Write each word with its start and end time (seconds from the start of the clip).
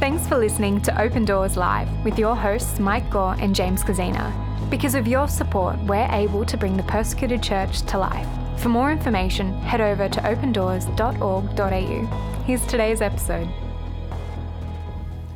Thanks 0.00 0.26
for 0.26 0.36
listening 0.38 0.80
to 0.82 0.98
Open 0.98 1.26
Doors 1.26 1.58
Live 1.58 1.86
with 2.06 2.18
your 2.18 2.34
hosts 2.34 2.80
Mike 2.80 3.10
Gore 3.10 3.36
and 3.38 3.54
James 3.54 3.84
Kozina. 3.84 4.32
Because 4.70 4.94
of 4.94 5.06
your 5.06 5.28
support, 5.28 5.78
we're 5.80 6.08
able 6.10 6.46
to 6.46 6.56
bring 6.56 6.78
the 6.78 6.82
persecuted 6.84 7.42
church 7.42 7.82
to 7.82 7.98
life. 7.98 8.26
For 8.56 8.70
more 8.70 8.90
information, 8.90 9.52
head 9.60 9.82
over 9.82 10.08
to 10.08 10.20
opendoors.org.au. 10.20 12.42
Here's 12.46 12.66
today's 12.66 13.02
episode. 13.02 13.46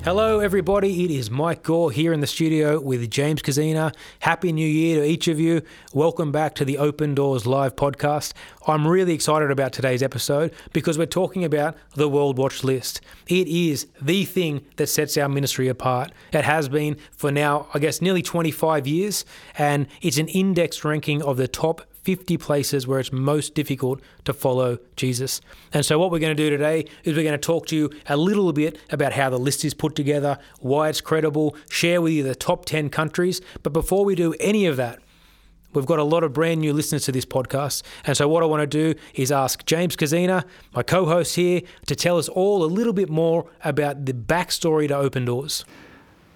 Hello, 0.05 0.41
everybody. 0.41 1.02
It 1.07 1.11
is 1.11 1.30
Mike 1.30 1.62
Gore 1.62 1.91
here 1.91 2.12
in 2.12 2.20
the 2.20 2.27
studio 2.27 2.79
with 2.79 3.11
James 3.11 3.41
Kozina. 3.41 3.91
Happy 4.19 4.52
New 4.52 4.69
Year 4.69 5.00
to 5.00 5.09
each 5.09 5.29
of 5.29 5.41
you. 5.41 5.62
Welcome 5.95 6.30
back 6.30 6.55
to 6.57 6.64
the 6.66 6.77
Open 6.77 7.14
Doors 7.14 7.46
Live 7.46 7.75
podcast. 7.75 8.34
I'm 8.66 8.87
really 8.87 9.14
excited 9.14 9.51
about 9.51 9.73
today's 9.73 10.02
episode 10.02 10.52
because 10.75 10.98
we're 10.98 11.06
talking 11.06 11.43
about 11.43 11.79
the 11.95 12.06
World 12.06 12.37
Watch 12.37 12.62
List. 12.62 13.01
It 13.29 13.48
is 13.48 13.87
the 13.98 14.27
thing 14.27 14.66
that 14.77 14.88
sets 14.88 15.16
our 15.16 15.30
ministry 15.30 15.69
apart. 15.69 16.12
It 16.34 16.45
has 16.45 16.69
been 16.69 16.98
for 17.11 17.33
now, 17.33 17.69
I 17.73 17.78
guess, 17.78 18.02
nearly 18.02 18.20
25 18.20 18.86
years, 18.86 19.25
and 19.56 19.86
it's 20.02 20.19
an 20.19 20.28
indexed 20.28 20.84
ranking 20.84 21.23
of 21.23 21.39
the 21.39 21.48
top 21.48 21.80
50 22.04 22.36
places 22.36 22.86
where 22.86 23.00
it's 23.00 23.12
most 23.12 23.54
difficult 23.54 24.00
to 24.24 24.32
follow 24.32 24.78
Jesus. 24.96 25.40
And 25.72 25.84
so, 25.84 25.98
what 25.98 26.10
we're 26.10 26.18
going 26.18 26.36
to 26.36 26.42
do 26.42 26.50
today 26.50 26.86
is 27.02 27.16
we're 27.16 27.22
going 27.22 27.32
to 27.32 27.38
talk 27.38 27.66
to 27.68 27.77
you 27.77 27.90
a 28.06 28.16
little 28.16 28.52
bit 28.52 28.78
about 28.90 29.14
how 29.14 29.30
the 29.30 29.38
list 29.38 29.64
is 29.64 29.74
put 29.74 29.94
together, 29.94 30.38
why 30.60 30.88
it's 30.88 31.00
credible, 31.00 31.56
share 31.68 32.00
with 32.00 32.12
you 32.12 32.22
the 32.22 32.34
top 32.34 32.66
10 32.66 32.90
countries. 32.90 33.40
But 33.62 33.72
before 33.72 34.04
we 34.04 34.14
do 34.14 34.34
any 34.38 34.66
of 34.66 34.77
that, 34.77 35.00
We've 35.74 35.84
got 35.84 35.98
a 35.98 36.04
lot 36.04 36.22
of 36.22 36.32
brand 36.32 36.60
new 36.60 36.72
listeners 36.72 37.04
to 37.06 37.12
this 37.12 37.24
podcast. 37.24 37.82
And 38.06 38.16
so, 38.16 38.28
what 38.28 38.44
I 38.44 38.46
want 38.46 38.60
to 38.60 38.66
do 38.66 38.98
is 39.14 39.32
ask 39.32 39.66
James 39.66 39.96
Kozina, 39.96 40.44
my 40.72 40.84
co 40.84 41.05
host 41.05 41.34
here, 41.34 41.62
to 41.86 41.96
tell 41.96 42.16
us 42.16 42.28
all 42.28 42.62
a 42.64 42.66
little 42.66 42.92
bit 42.92 43.10
more 43.10 43.50
about 43.64 44.05
the 44.06 44.12
backstory 44.12 44.86
to 44.86 44.96
Open 44.96 45.24
Doors. 45.24 45.64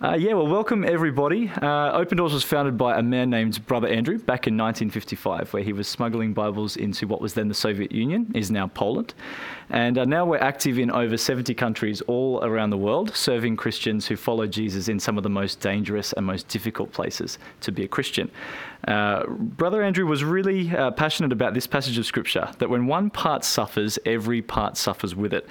Uh, 0.01 0.15
yeah, 0.15 0.33
well, 0.33 0.47
welcome 0.47 0.85
everybody. 0.85 1.51
Uh, 1.61 1.91
Open 1.91 2.17
Doors 2.17 2.33
was 2.33 2.45
founded 2.45 2.79
by 2.79 2.97
a 2.97 3.03
man 3.03 3.31
named 3.31 3.67
Brother 3.67 3.89
Andrew 3.89 4.17
back 4.17 4.47
in 4.47 4.57
1955, 4.57 5.53
where 5.53 5.63
he 5.65 5.73
was 5.73 5.89
smuggling 5.89 6.33
Bibles 6.33 6.77
into 6.77 7.09
what 7.09 7.21
was 7.21 7.35
then 7.35 7.49
the 7.49 7.55
Soviet 7.55 7.91
Union, 7.91 8.31
is 8.33 8.49
now 8.49 8.69
Poland. 8.69 9.13
And 9.71 9.99
uh, 9.99 10.05
now 10.05 10.25
we're 10.25 10.39
active 10.39 10.79
in 10.79 10.93
over 10.93 11.17
70 11.17 11.53
countries 11.55 12.01
all 12.03 12.45
around 12.45 12.71
the 12.71 12.77
world, 12.77 13.13
serving 13.17 13.57
Christians 13.57 14.07
who 14.07 14.15
follow 14.15 14.47
Jesus 14.47 14.87
in 14.87 15.01
some 15.01 15.17
of 15.17 15.25
the 15.25 15.31
most 15.31 15.59
dangerous 15.59 16.13
and 16.13 16.25
most 16.25 16.47
difficult 16.47 16.93
places 16.93 17.41
to 17.63 17.73
be 17.73 17.83
a 17.83 17.89
Christian. 17.89 18.31
Uh, 18.87 19.27
Brother 19.27 19.83
Andrew 19.83 20.07
was 20.07 20.23
really 20.23 20.71
uh, 20.77 20.93
passionate 20.93 21.33
about 21.33 21.55
this 21.55 21.67
passage 21.67 21.99
of 21.99 22.07
Scripture 22.07 22.49
that 22.61 22.71
when 22.71 22.87
one 22.87 23.11
part 23.11 23.43
suffers, 23.43 23.99
every 24.07 24.43
part 24.43 24.77
suffers 24.77 25.17
with 25.17 25.35
it. 25.35 25.49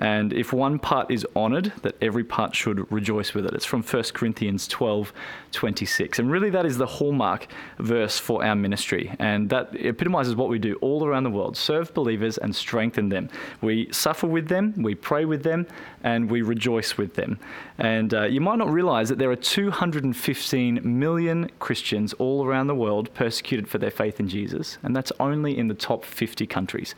And 0.00 0.32
if 0.32 0.50
one 0.54 0.78
part 0.78 1.10
is 1.10 1.26
honored, 1.36 1.74
that 1.82 1.94
every 2.00 2.24
part 2.24 2.56
should 2.56 2.90
rejoice 2.90 3.34
with 3.34 3.44
it. 3.44 3.52
It's 3.52 3.66
from 3.66 3.82
1 3.82 4.02
Corinthians 4.14 4.66
12, 4.66 5.12
26. 5.52 6.18
And 6.18 6.30
really, 6.30 6.48
that 6.48 6.64
is 6.64 6.78
the 6.78 6.86
hallmark 6.86 7.46
verse 7.78 8.18
for 8.18 8.42
our 8.42 8.56
ministry. 8.56 9.14
And 9.18 9.50
that 9.50 9.68
epitomizes 9.74 10.34
what 10.34 10.48
we 10.48 10.58
do 10.58 10.76
all 10.76 11.04
around 11.04 11.24
the 11.24 11.30
world 11.30 11.54
serve 11.54 11.92
believers 11.92 12.38
and 12.38 12.56
strengthen 12.56 13.10
them. 13.10 13.28
We 13.60 13.92
suffer 13.92 14.26
with 14.26 14.48
them, 14.48 14.72
we 14.78 14.94
pray 14.94 15.26
with 15.26 15.42
them, 15.42 15.66
and 16.02 16.30
we 16.30 16.40
rejoice 16.40 16.96
with 16.96 17.14
them. 17.14 17.38
And 17.76 18.14
uh, 18.14 18.22
you 18.22 18.40
might 18.40 18.56
not 18.56 18.70
realize 18.70 19.10
that 19.10 19.18
there 19.18 19.30
are 19.30 19.36
215 19.36 20.80
million 20.82 21.50
Christians 21.58 22.14
all 22.14 22.46
around 22.46 22.68
the 22.68 22.74
world 22.74 23.12
persecuted 23.12 23.68
for 23.68 23.76
their 23.76 23.90
faith 23.90 24.18
in 24.18 24.28
Jesus. 24.28 24.78
And 24.82 24.96
that's 24.96 25.12
only 25.20 25.58
in 25.58 25.68
the 25.68 25.74
top 25.74 26.06
50 26.06 26.46
countries. 26.46 26.94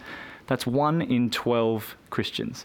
That's 0.46 0.66
one 0.66 1.02
in 1.02 1.30
12 1.30 1.96
Christians. 2.10 2.64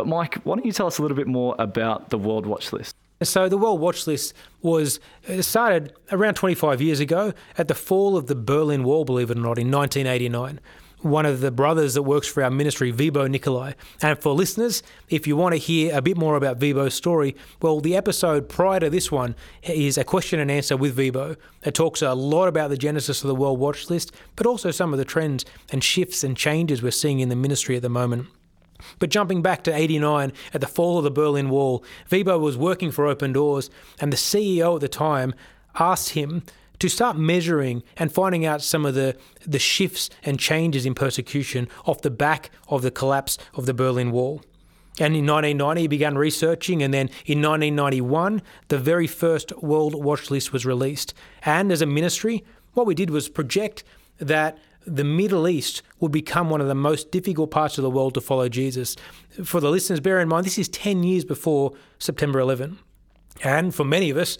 But 0.00 0.06
Mike, 0.06 0.36
why 0.44 0.56
don't 0.56 0.64
you 0.64 0.72
tell 0.72 0.86
us 0.86 0.96
a 0.96 1.02
little 1.02 1.14
bit 1.14 1.26
more 1.26 1.54
about 1.58 2.08
the 2.08 2.16
World 2.16 2.46
Watch 2.46 2.72
List? 2.72 2.96
So 3.22 3.50
the 3.50 3.58
World 3.58 3.80
Watch 3.80 4.06
List 4.06 4.32
was 4.62 4.98
started 5.42 5.92
around 6.10 6.36
25 6.36 6.80
years 6.80 7.00
ago 7.00 7.34
at 7.58 7.68
the 7.68 7.74
fall 7.74 8.16
of 8.16 8.26
the 8.26 8.34
Berlin 8.34 8.82
Wall, 8.82 9.04
believe 9.04 9.30
it 9.30 9.36
or 9.36 9.42
not, 9.42 9.58
in 9.58 9.70
1989. 9.70 10.58
One 11.02 11.26
of 11.26 11.40
the 11.40 11.50
brothers 11.50 11.92
that 11.92 12.04
works 12.04 12.26
for 12.26 12.42
our 12.42 12.50
ministry, 12.50 12.90
Wybo 12.94 13.28
Nicolai. 13.28 13.74
And 14.00 14.18
for 14.18 14.32
listeners, 14.32 14.82
if 15.10 15.26
you 15.26 15.36
want 15.36 15.52
to 15.52 15.58
hear 15.58 15.94
a 15.94 16.00
bit 16.00 16.16
more 16.16 16.36
about 16.36 16.58
Wybo's 16.58 16.94
story, 16.94 17.36
well, 17.60 17.80
the 17.80 17.94
episode 17.94 18.48
prior 18.48 18.80
to 18.80 18.88
this 18.88 19.12
one 19.12 19.36
is 19.62 19.98
a 19.98 20.04
question 20.04 20.40
and 20.40 20.50
answer 20.50 20.78
with 20.78 20.96
Wybo. 20.96 21.36
It 21.62 21.74
talks 21.74 22.00
a 22.00 22.14
lot 22.14 22.48
about 22.48 22.70
the 22.70 22.78
genesis 22.78 23.22
of 23.22 23.28
the 23.28 23.34
World 23.34 23.58
Watch 23.58 23.90
List, 23.90 24.12
but 24.34 24.46
also 24.46 24.70
some 24.70 24.94
of 24.94 24.98
the 24.98 25.04
trends 25.04 25.44
and 25.70 25.84
shifts 25.84 26.24
and 26.24 26.34
changes 26.34 26.82
we're 26.82 26.90
seeing 26.90 27.20
in 27.20 27.28
the 27.28 27.36
ministry 27.36 27.76
at 27.76 27.82
the 27.82 27.90
moment. 27.90 28.28
But 28.98 29.10
jumping 29.10 29.42
back 29.42 29.62
to 29.64 29.74
89 29.74 30.32
at 30.52 30.60
the 30.60 30.66
fall 30.66 30.98
of 30.98 31.04
the 31.04 31.10
Berlin 31.10 31.50
Wall, 31.50 31.84
Wybo 32.10 32.38
was 32.40 32.56
working 32.56 32.90
for 32.90 33.06
Open 33.06 33.32
Doors, 33.32 33.70
and 34.00 34.12
the 34.12 34.16
CEO 34.16 34.74
at 34.74 34.80
the 34.80 34.88
time 34.88 35.34
asked 35.78 36.10
him 36.10 36.42
to 36.80 36.88
start 36.88 37.16
measuring 37.16 37.82
and 37.96 38.10
finding 38.12 38.44
out 38.44 38.62
some 38.62 38.86
of 38.86 38.94
the, 38.94 39.16
the 39.46 39.58
shifts 39.58 40.10
and 40.24 40.38
changes 40.38 40.86
in 40.86 40.94
persecution 40.94 41.68
off 41.84 42.00
the 42.00 42.10
back 42.10 42.50
of 42.68 42.82
the 42.82 42.90
collapse 42.90 43.38
of 43.54 43.66
the 43.66 43.74
Berlin 43.74 44.10
Wall. 44.10 44.42
And 44.98 45.14
in 45.14 45.26
1990, 45.26 45.82
he 45.82 45.88
began 45.88 46.18
researching, 46.18 46.82
and 46.82 46.92
then 46.92 47.06
in 47.24 47.40
1991, 47.40 48.42
the 48.68 48.78
very 48.78 49.06
first 49.06 49.52
World 49.62 49.94
Watch 49.94 50.30
List 50.30 50.52
was 50.52 50.66
released. 50.66 51.14
And 51.42 51.70
as 51.70 51.80
a 51.80 51.86
ministry, 51.86 52.44
what 52.74 52.86
we 52.86 52.94
did 52.94 53.10
was 53.10 53.28
project 53.28 53.84
that 54.18 54.58
the 54.86 55.04
Middle 55.04 55.48
East 55.48 55.82
would 55.98 56.12
become 56.12 56.50
one 56.50 56.60
of 56.60 56.68
the 56.68 56.74
most 56.74 57.10
difficult 57.10 57.50
parts 57.50 57.78
of 57.78 57.82
the 57.82 57.90
world 57.90 58.14
to 58.14 58.20
follow 58.20 58.48
Jesus. 58.48 58.96
For 59.44 59.60
the 59.60 59.70
listeners, 59.70 60.00
bear 60.00 60.20
in 60.20 60.28
mind, 60.28 60.46
this 60.46 60.58
is 60.58 60.68
10 60.68 61.02
years 61.02 61.24
before 61.24 61.72
September 61.98 62.40
11. 62.40 62.78
And 63.42 63.74
for 63.74 63.84
many 63.84 64.10
of 64.10 64.16
us, 64.16 64.38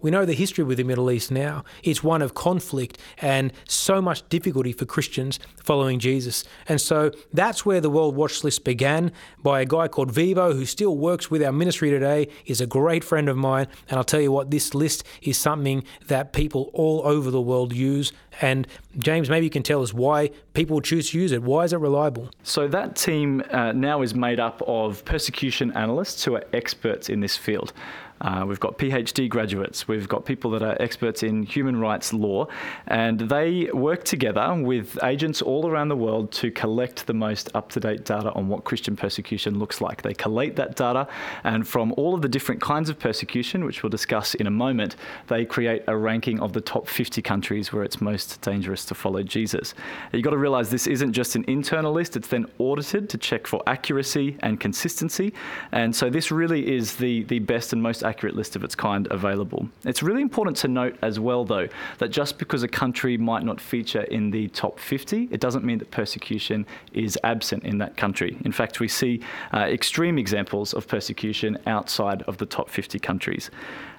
we 0.00 0.12
know 0.12 0.24
the 0.24 0.32
history 0.32 0.62
with 0.62 0.78
the 0.78 0.84
Middle 0.84 1.10
East 1.10 1.32
now. 1.32 1.64
It's 1.82 2.04
one 2.04 2.22
of 2.22 2.34
conflict 2.34 2.98
and 3.20 3.52
so 3.66 4.00
much 4.00 4.26
difficulty 4.28 4.72
for 4.72 4.84
Christians 4.84 5.40
following 5.56 5.98
Jesus. 5.98 6.44
And 6.68 6.80
so 6.80 7.10
that's 7.32 7.66
where 7.66 7.80
the 7.80 7.90
World 7.90 8.14
Watch 8.14 8.44
List 8.44 8.62
began 8.62 9.10
by 9.42 9.60
a 9.60 9.64
guy 9.64 9.88
called 9.88 10.12
Wybo, 10.12 10.52
who 10.52 10.66
still 10.66 10.96
works 10.96 11.32
with 11.32 11.42
our 11.42 11.50
ministry 11.50 11.90
today, 11.90 12.28
is 12.46 12.60
a 12.60 12.66
great 12.66 13.02
friend 13.02 13.28
of 13.28 13.36
mine. 13.36 13.66
And 13.88 13.98
I'll 13.98 14.04
tell 14.04 14.20
you 14.20 14.30
what, 14.30 14.52
this 14.52 14.72
list 14.72 15.02
is 15.20 15.36
something 15.36 15.82
that 16.06 16.32
people 16.32 16.70
all 16.72 17.02
over 17.04 17.32
the 17.32 17.40
world 17.40 17.72
use. 17.72 18.12
And 18.40 18.66
James, 18.98 19.28
maybe 19.28 19.46
you 19.46 19.50
can 19.50 19.62
tell 19.62 19.82
us 19.82 19.92
why 19.92 20.30
people 20.54 20.80
choose 20.80 21.10
to 21.10 21.18
use 21.18 21.32
it. 21.32 21.42
Why 21.42 21.64
is 21.64 21.72
it 21.72 21.78
reliable? 21.78 22.30
So 22.42 22.68
that 22.68 22.96
team 22.96 23.42
uh, 23.50 23.72
now 23.72 24.02
is 24.02 24.14
made 24.14 24.40
up 24.40 24.62
of 24.66 25.04
persecution 25.04 25.72
analysts 25.72 26.24
who 26.24 26.36
are 26.36 26.44
experts 26.52 27.08
in 27.08 27.20
this 27.20 27.36
field. 27.36 27.72
Uh, 28.20 28.44
we've 28.46 28.60
got 28.60 28.78
PhD 28.78 29.28
graduates, 29.28 29.86
we've 29.86 30.08
got 30.08 30.24
people 30.24 30.50
that 30.50 30.62
are 30.62 30.76
experts 30.80 31.22
in 31.22 31.44
human 31.44 31.78
rights 31.78 32.12
law, 32.12 32.48
and 32.88 33.20
they 33.20 33.70
work 33.72 34.04
together 34.04 34.54
with 34.60 34.98
agents 35.04 35.40
all 35.40 35.68
around 35.68 35.88
the 35.88 35.96
world 35.96 36.32
to 36.32 36.50
collect 36.50 37.06
the 37.06 37.14
most 37.14 37.48
up 37.54 37.68
to 37.70 37.80
date 37.80 38.04
data 38.04 38.32
on 38.32 38.48
what 38.48 38.64
Christian 38.64 38.96
persecution 38.96 39.58
looks 39.58 39.80
like. 39.80 40.02
They 40.02 40.14
collate 40.14 40.56
that 40.56 40.74
data, 40.74 41.06
and 41.44 41.66
from 41.66 41.94
all 41.96 42.14
of 42.14 42.22
the 42.22 42.28
different 42.28 42.60
kinds 42.60 42.90
of 42.90 42.98
persecution, 42.98 43.64
which 43.64 43.82
we'll 43.82 43.90
discuss 43.90 44.34
in 44.34 44.46
a 44.46 44.50
moment, 44.50 44.96
they 45.28 45.44
create 45.44 45.82
a 45.86 45.96
ranking 45.96 46.40
of 46.40 46.52
the 46.52 46.60
top 46.60 46.88
50 46.88 47.22
countries 47.22 47.72
where 47.72 47.84
it's 47.84 48.00
most 48.00 48.27
dangerous 48.36 48.84
to 48.84 48.94
follow 48.94 49.22
Jesus. 49.22 49.74
You've 50.12 50.22
got 50.22 50.30
to 50.30 50.38
realize 50.38 50.70
this 50.70 50.86
isn't 50.86 51.12
just 51.12 51.34
an 51.36 51.44
internal 51.48 51.92
list, 51.92 52.16
it's 52.16 52.28
then 52.28 52.46
audited 52.58 53.08
to 53.08 53.18
check 53.18 53.46
for 53.46 53.62
accuracy 53.66 54.36
and 54.40 54.60
consistency, 54.60 55.32
and 55.72 55.94
so 55.94 56.10
this 56.10 56.30
really 56.30 56.76
is 56.76 56.96
the, 56.96 57.24
the 57.24 57.38
best 57.38 57.72
and 57.72 57.82
most 57.82 58.02
accurate 58.02 58.36
list 58.36 58.56
of 58.56 58.64
its 58.64 58.74
kind 58.74 59.08
available. 59.10 59.68
It's 59.84 60.02
really 60.02 60.22
important 60.22 60.56
to 60.58 60.68
note 60.68 60.96
as 61.02 61.18
well, 61.18 61.44
though, 61.44 61.68
that 61.98 62.08
just 62.08 62.38
because 62.38 62.62
a 62.62 62.68
country 62.68 63.16
might 63.16 63.44
not 63.44 63.60
feature 63.60 64.02
in 64.02 64.30
the 64.30 64.48
top 64.48 64.78
50, 64.78 65.28
it 65.30 65.40
doesn't 65.40 65.64
mean 65.64 65.78
that 65.78 65.90
persecution 65.90 66.66
is 66.92 67.18
absent 67.24 67.64
in 67.64 67.78
that 67.78 67.96
country. 67.96 68.36
In 68.44 68.52
fact, 68.52 68.80
we 68.80 68.88
see 68.88 69.20
uh, 69.52 69.60
extreme 69.60 70.18
examples 70.18 70.74
of 70.74 70.86
persecution 70.86 71.58
outside 71.66 72.22
of 72.22 72.38
the 72.38 72.46
top 72.46 72.68
50 72.68 72.98
countries. 72.98 73.50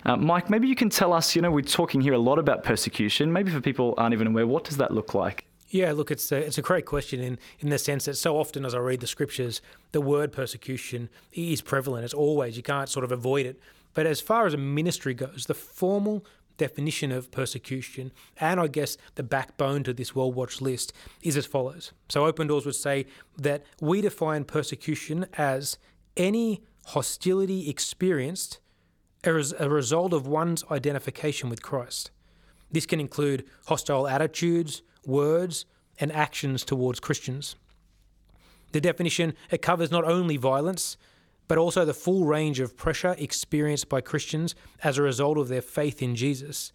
Uh, 0.06 0.16
Mike, 0.16 0.50
maybe 0.50 0.68
you 0.68 0.76
can 0.76 0.90
tell 0.90 1.12
us, 1.12 1.36
you 1.36 1.42
know, 1.42 1.52
we're 1.52 1.62
talking 1.62 2.00
here 2.00 2.14
a 2.14 2.20
lot 2.20 2.40
about 2.40 2.64
persecution. 2.64 3.32
Maybe 3.32 3.52
for 3.52 3.60
people 3.60 3.94
aren't 3.98 4.14
even 4.14 4.19
aware, 4.28 4.48
what 4.48 4.64
does 4.64 4.78
that 4.78 4.92
look 4.92 5.14
like? 5.14 5.46
Yeah, 5.70 5.92
look, 5.92 6.10
it's 6.10 6.32
a, 6.32 6.38
it's 6.38 6.58
a 6.58 6.64
great 6.64 6.86
question 6.86 7.20
in, 7.20 7.38
in 7.60 7.70
the 7.70 7.78
sense 7.78 8.06
that 8.06 8.16
so 8.16 8.38
often 8.38 8.66
as 8.66 8.74
I 8.74 8.80
read 8.80 9.02
the 9.02 9.08
scriptures, 9.08 9.62
the 9.92 10.02
word 10.02 10.32
persecution 10.32 11.10
is 11.32 11.62
prevalent. 11.62 12.06
It's 12.06 12.14
always, 12.14 12.58
you 12.58 12.64
can't 12.64 12.90
sort 12.90 13.06
of 13.06 13.12
avoid 13.12 13.46
it. 13.46 13.60
But 13.94 14.08
as 14.08 14.20
far 14.20 14.48
as 14.48 14.54
a 14.54 14.58
ministry 14.58 15.14
goes, 15.14 15.46
the 15.46 15.54
formal 15.54 16.26
definition 16.58 17.12
of 17.12 17.32
persecution 17.32 18.12
and 18.40 18.60
I 18.60 18.68
guess 18.68 18.98
the 19.16 19.24
backbone 19.24 19.84
to 19.84 19.94
this 19.94 20.14
World 20.16 20.36
Watch 20.36 20.60
list 20.60 20.92
is 21.22 21.38
as 21.38 21.46
follows. 21.46 21.94
So 22.10 22.26
Open 22.26 22.48
Doors 22.48 22.66
would 22.66 22.76
say 22.76 23.06
that 23.38 23.64
we 23.80 24.02
define 24.02 24.44
persecution 24.44 25.26
as 25.34 25.78
any 26.18 26.64
hostility 26.88 27.70
experienced 27.70 28.60
as 29.24 29.54
a 29.58 29.70
result 29.70 30.14
of 30.14 30.28
one's 30.28 30.64
identification 30.72 31.50
with 31.50 31.62
Christ. 31.62 32.12
This 32.72 32.86
can 32.86 33.00
include 33.00 33.46
hostile 33.68 34.08
attitudes, 34.08 34.82
words, 35.06 35.66
and 36.00 36.12
actions 36.12 36.64
towards 36.64 37.00
Christians. 37.00 37.56
The 38.72 38.82
definition 38.82 39.34
it 39.50 39.62
covers 39.62 39.92
not 39.92 40.06
only 40.06 40.38
violence, 40.38 40.98
but 41.48 41.58
also 41.58 41.84
the 41.84 41.94
full 41.94 42.26
range 42.26 42.60
of 42.60 42.78
pressure 42.78 43.16
experienced 43.18 43.90
by 43.90 44.02
Christians 44.02 44.54
as 44.84 44.98
a 44.98 45.02
result 45.02 45.38
of 45.38 45.48
their 45.48 45.64
faith 45.64 46.02
in 46.02 46.16
Jesus. 46.16 46.72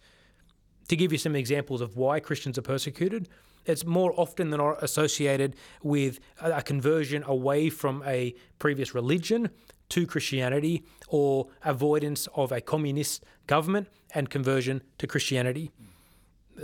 To 0.89 0.95
give 0.95 1.11
you 1.11 1.17
some 1.17 1.35
examples 1.35 1.81
of 1.81 1.95
why 1.95 2.19
Christians 2.19 2.57
are 2.57 2.61
persecuted, 2.63 3.29
it's 3.65 3.85
more 3.85 4.13
often 4.19 4.49
than 4.49 4.59
not 4.59 4.81
associated 4.83 5.55
with 5.83 6.19
a 6.41 6.61
conversion 6.61 7.23
away 7.25 7.69
from 7.69 8.03
a 8.05 8.35
previous 8.59 8.93
religion 8.93 9.49
to 9.89 10.07
Christianity 10.07 10.83
or 11.07 11.47
avoidance 11.63 12.27
of 12.35 12.51
a 12.51 12.61
communist 12.61 13.23
government 13.47 13.87
and 14.13 14.29
conversion 14.29 14.81
to 14.97 15.07
Christianity. 15.07 15.71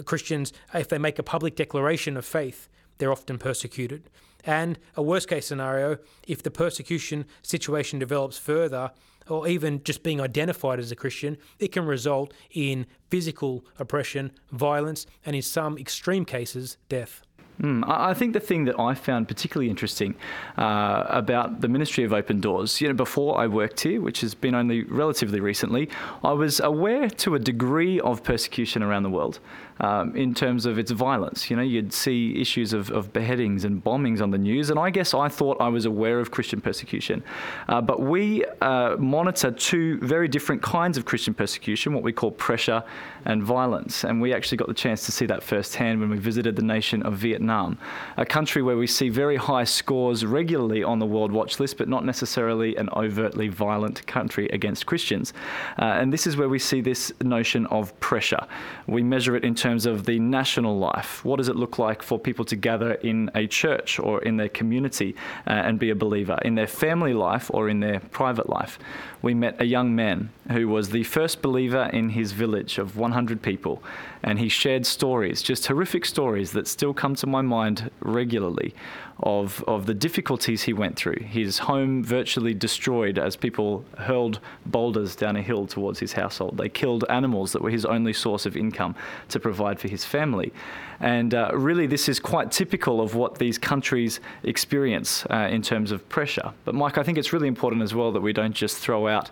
Christians, 0.05 0.53
if 0.73 0.87
they 0.87 0.97
make 0.97 1.19
a 1.19 1.23
public 1.23 1.55
declaration 1.55 2.17
of 2.17 2.25
faith, 2.25 2.69
they're 2.97 3.11
often 3.11 3.37
persecuted. 3.37 4.09
And 4.45 4.79
a 4.95 5.01
worst 5.01 5.27
case 5.27 5.45
scenario, 5.45 5.97
if 6.27 6.43
the 6.43 6.51
persecution 6.51 7.25
situation 7.41 7.99
develops 7.99 8.37
further, 8.37 8.91
or 9.27 9.47
even 9.47 9.83
just 9.83 10.03
being 10.03 10.19
identified 10.19 10.79
as 10.79 10.91
a 10.91 10.95
Christian, 10.95 11.37
it 11.59 11.71
can 11.71 11.85
result 11.85 12.33
in 12.51 12.85
physical 13.09 13.63
oppression, 13.79 14.31
violence, 14.51 15.05
and 15.25 15.35
in 15.35 15.41
some 15.41 15.77
extreme 15.77 16.25
cases, 16.25 16.77
death. 16.89 17.21
Mm, 17.61 17.83
I 17.87 18.15
think 18.15 18.33
the 18.33 18.39
thing 18.39 18.65
that 18.65 18.79
I 18.79 18.95
found 18.95 19.27
particularly 19.27 19.69
interesting 19.69 20.15
uh, 20.57 21.05
about 21.07 21.61
the 21.61 21.67
Ministry 21.67 22.03
of 22.03 22.11
Open 22.11 22.41
Doors, 22.41 22.81
you 22.81 22.87
know, 22.87 22.93
before 22.95 23.37
I 23.37 23.45
worked 23.45 23.81
here, 23.81 24.01
which 24.01 24.21
has 24.21 24.33
been 24.33 24.55
only 24.55 24.83
relatively 24.83 25.39
recently, 25.39 25.87
I 26.23 26.31
was 26.31 26.59
aware 26.59 27.07
to 27.09 27.35
a 27.35 27.39
degree 27.39 27.99
of 27.99 28.23
persecution 28.23 28.81
around 28.81 29.03
the 29.03 29.11
world 29.11 29.39
um, 29.81 30.15
in 30.15 30.33
terms 30.33 30.65
of 30.65 30.79
its 30.79 30.91
violence. 30.91 31.49
You 31.49 31.55
know, 31.55 31.61
you'd 31.61 31.91
see 31.91 32.39
issues 32.39 32.71
of, 32.71 32.89
of, 32.91 33.11
beheadings 33.13 33.65
and 33.65 33.83
bombings 33.83 34.21
on 34.21 34.31
the 34.31 34.37
news, 34.37 34.69
and 34.69 34.79
I 34.79 34.89
guess 34.89 35.13
I 35.13 35.27
thought 35.27 35.59
I 35.59 35.67
was 35.67 35.85
aware 35.85 36.19
of 36.19 36.31
Christian 36.31 36.61
persecution. 36.61 37.23
Uh, 37.67 37.81
but 37.81 37.99
we 37.99 38.45
uh, 38.61 38.95
monitor 38.97 39.51
two 39.51 39.99
very 39.99 40.27
different 40.27 40.61
kinds 40.61 40.97
of 40.97 41.05
Christian 41.05 41.33
persecution, 41.33 41.93
what 41.93 42.03
we 42.03 42.13
call 42.13 42.31
pressure 42.31 42.83
and 43.25 43.43
violence. 43.43 44.03
And 44.03 44.21
we 44.21 44.33
actually 44.33 44.57
got 44.57 44.67
the 44.67 44.73
chance 44.73 45.05
to 45.07 45.11
see 45.11 45.25
that 45.25 45.43
firsthand 45.43 45.99
when 45.99 46.09
we 46.09 46.17
visited 46.17 46.55
the 46.55 46.63
nation 46.63 47.03
of 47.03 47.15
Vietnam, 47.15 47.50
a 48.17 48.25
country 48.25 48.61
where 48.61 48.77
we 48.77 48.87
see 48.87 49.09
very 49.09 49.35
high 49.35 49.65
scores 49.65 50.25
regularly 50.25 50.83
on 50.83 50.99
the 50.99 51.05
World 51.05 51.31
Watch 51.31 51.59
list, 51.59 51.77
but 51.77 51.89
not 51.89 52.05
necessarily 52.05 52.75
an 52.75 52.89
overtly 52.95 53.47
violent 53.47 54.05
country 54.07 54.47
against 54.49 54.85
Christians. 54.85 55.33
Uh, 55.79 55.85
and 55.85 56.13
this 56.13 56.27
is 56.27 56.37
where 56.37 56.49
we 56.49 56.59
see 56.59 56.81
this 56.81 57.11
notion 57.21 57.65
of 57.67 57.99
pressure. 57.99 58.45
We 58.87 59.03
measure 59.03 59.35
it 59.35 59.43
in 59.43 59.55
terms 59.55 59.71
terms 59.71 59.85
of 59.85 60.05
the 60.05 60.19
national 60.19 60.77
life. 60.77 61.23
What 61.23 61.37
does 61.37 61.47
it 61.47 61.55
look 61.55 61.79
like 61.79 62.03
for 62.03 62.19
people 62.19 62.45
to 62.45 62.55
gather 62.55 62.93
in 62.93 63.31
a 63.35 63.47
church 63.47 63.99
or 63.99 64.21
in 64.21 64.37
their 64.37 64.49
community 64.49 65.15
uh, 65.47 65.51
and 65.51 65.79
be 65.79 65.89
a 65.91 65.95
believer, 65.95 66.37
in 66.43 66.55
their 66.55 66.67
family 66.67 67.13
life 67.13 67.49
or 67.53 67.69
in 67.69 67.79
their 67.79 67.99
private 67.99 68.49
life? 68.49 68.77
We 69.21 69.33
met 69.33 69.61
a 69.61 69.65
young 69.65 69.95
man 69.95 70.29
who 70.51 70.67
was 70.67 70.89
the 70.89 71.03
first 71.03 71.41
believer 71.41 71.89
in 71.93 72.09
his 72.09 72.31
village 72.31 72.79
of 72.79 72.97
100 72.97 73.41
people, 73.41 73.83
and 74.23 74.39
he 74.39 74.49
shared 74.49 74.85
stories, 74.85 75.41
just 75.41 75.67
horrific 75.67 76.05
stories 76.05 76.51
that 76.51 76.67
still 76.67 76.93
come 76.93 77.15
to 77.15 77.27
my 77.27 77.40
mind 77.45 77.89
regularly 78.01 78.73
of, 79.23 79.63
of 79.67 79.85
the 79.85 79.93
difficulties 79.93 80.63
he 80.63 80.73
went 80.73 80.95
through. 80.95 81.23
His 81.23 81.59
home 81.59 82.03
virtually 82.03 82.53
destroyed 82.53 83.19
as 83.19 83.35
people 83.35 83.85
hurled 83.97 84.39
boulders 84.65 85.15
down 85.15 85.35
a 85.35 85.41
hill 85.41 85.67
towards 85.67 85.99
his 85.99 86.13
household. 86.13 86.57
They 86.57 86.69
killed 86.69 87.05
animals 87.09 87.51
that 87.53 87.61
were 87.61 87.69
his 87.69 87.85
only 87.85 88.13
source 88.13 88.45
of 88.45 88.57
income 88.57 88.95
to 89.29 89.39
provide 89.39 89.79
for 89.79 89.87
his 89.87 90.05
family. 90.05 90.51
And 90.99 91.33
uh, 91.33 91.49
really, 91.53 91.87
this 91.87 92.07
is 92.07 92.19
quite 92.19 92.51
typical 92.51 93.01
of 93.01 93.15
what 93.15 93.39
these 93.39 93.57
countries 93.57 94.19
experience 94.43 95.25
uh, 95.31 95.49
in 95.49 95.63
terms 95.63 95.91
of 95.91 96.07
pressure. 96.09 96.53
But, 96.63 96.75
Mike, 96.75 96.99
I 96.99 97.03
think 97.03 97.17
it's 97.17 97.33
really 97.33 97.47
important 97.47 97.81
as 97.81 97.95
well 97.95 98.11
that 98.11 98.21
we 98.21 98.33
don't 98.33 98.53
just 98.53 98.77
throw 98.77 99.07
out 99.07 99.31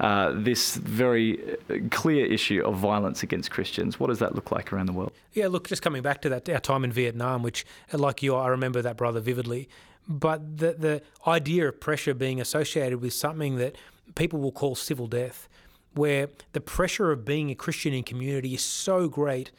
uh, 0.00 0.32
this 0.34 0.76
very 0.76 1.38
uh, 1.68 1.76
clear 1.90 2.24
issue 2.24 2.62
of 2.64 2.76
violence 2.76 3.22
against 3.22 3.50
Christians. 3.50 4.00
What 4.00 4.06
does 4.06 4.18
that 4.20 4.34
look 4.34 4.50
like 4.50 4.72
around 4.72 4.86
the 4.86 4.94
world? 4.94 5.12
Yeah, 5.34 5.48
look, 5.48 5.68
just 5.68 5.82
coming 5.82 6.00
back 6.00 6.22
to 6.22 6.30
that, 6.30 6.48
our 6.48 6.58
time 6.58 6.84
in 6.84 6.90
Vietnam, 6.92 7.42
which, 7.42 7.66
like 7.92 8.22
you, 8.22 8.34
I 8.34 8.48
remember 8.48 8.80
that 8.80 8.96
brother 8.96 9.20
vividly. 9.30 9.68
But 10.08 10.58
the, 10.58 10.72
the 10.86 11.02
idea 11.26 11.68
of 11.68 11.80
pressure 11.80 12.14
being 12.14 12.40
associated 12.40 13.00
with 13.00 13.12
something 13.12 13.56
that 13.56 13.76
people 14.16 14.40
will 14.40 14.56
call 14.60 14.74
civil 14.74 15.06
death, 15.06 15.48
where 15.94 16.28
the 16.52 16.60
pressure 16.60 17.12
of 17.12 17.24
being 17.24 17.50
a 17.50 17.54
Christian 17.54 17.92
in 17.94 18.02
community 18.02 18.54
is 18.54 18.64
so 18.64 19.08
great 19.08 19.52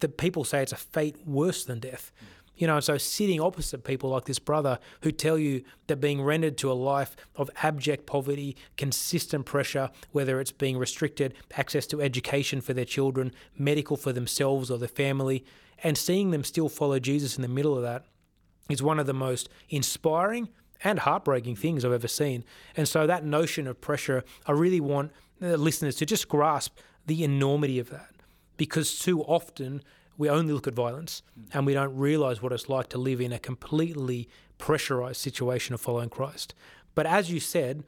that 0.00 0.18
people 0.18 0.44
say 0.44 0.62
it's 0.62 0.72
a 0.72 0.76
fate 0.76 1.16
worse 1.26 1.64
than 1.64 1.80
death. 1.80 2.12
Mm. 2.12 2.26
You 2.56 2.66
know, 2.66 2.80
so 2.80 2.98
sitting 2.98 3.40
opposite 3.40 3.82
people 3.84 4.10
like 4.10 4.26
this 4.26 4.38
brother 4.38 4.78
who 5.02 5.10
tell 5.10 5.38
you 5.38 5.64
that 5.86 5.96
being 5.96 6.22
rendered 6.22 6.56
to 6.58 6.70
a 6.70 6.74
life 6.74 7.16
of 7.34 7.50
abject 7.62 8.06
poverty, 8.06 8.56
consistent 8.76 9.44
pressure, 9.44 9.90
whether 10.12 10.40
it's 10.40 10.52
being 10.52 10.76
restricted 10.78 11.34
access 11.56 11.86
to 11.88 12.02
education 12.02 12.60
for 12.60 12.74
their 12.74 12.84
children, 12.84 13.32
medical 13.56 13.96
for 13.96 14.12
themselves 14.12 14.70
or 14.70 14.78
their 14.78 14.88
family, 14.88 15.44
and 15.82 15.98
seeing 15.98 16.30
them 16.30 16.44
still 16.44 16.68
follow 16.68 16.98
Jesus 16.98 17.36
in 17.36 17.42
the 17.42 17.48
middle 17.48 17.76
of 17.76 17.82
that 17.82 18.04
is 18.68 18.82
one 18.82 18.98
of 18.98 19.06
the 19.06 19.14
most 19.14 19.48
inspiring 19.68 20.48
and 20.82 21.00
heartbreaking 21.00 21.56
things 21.56 21.84
I've 21.84 21.92
ever 21.92 22.08
seen. 22.08 22.44
And 22.76 22.88
so 22.88 23.06
that 23.06 23.24
notion 23.24 23.66
of 23.66 23.80
pressure, 23.80 24.24
I 24.46 24.52
really 24.52 24.80
want 24.80 25.12
uh, 25.42 25.54
listeners 25.54 25.96
to 25.96 26.06
just 26.06 26.28
grasp 26.28 26.78
the 27.06 27.24
enormity 27.24 27.78
of 27.78 27.90
that 27.90 28.10
because 28.56 28.98
too 28.98 29.22
often 29.22 29.82
we 30.16 30.28
only 30.28 30.52
look 30.52 30.66
at 30.66 30.74
violence 30.74 31.22
mm. 31.38 31.46
and 31.52 31.66
we 31.66 31.74
don't 31.74 31.96
realize 31.96 32.40
what 32.42 32.52
it's 32.52 32.68
like 32.68 32.88
to 32.90 32.98
live 32.98 33.20
in 33.20 33.32
a 33.32 33.38
completely 33.38 34.28
pressurized 34.58 35.20
situation 35.20 35.74
of 35.74 35.80
following 35.80 36.08
Christ. 36.08 36.54
But 36.94 37.06
as 37.06 37.30
you 37.30 37.40
said, 37.40 37.82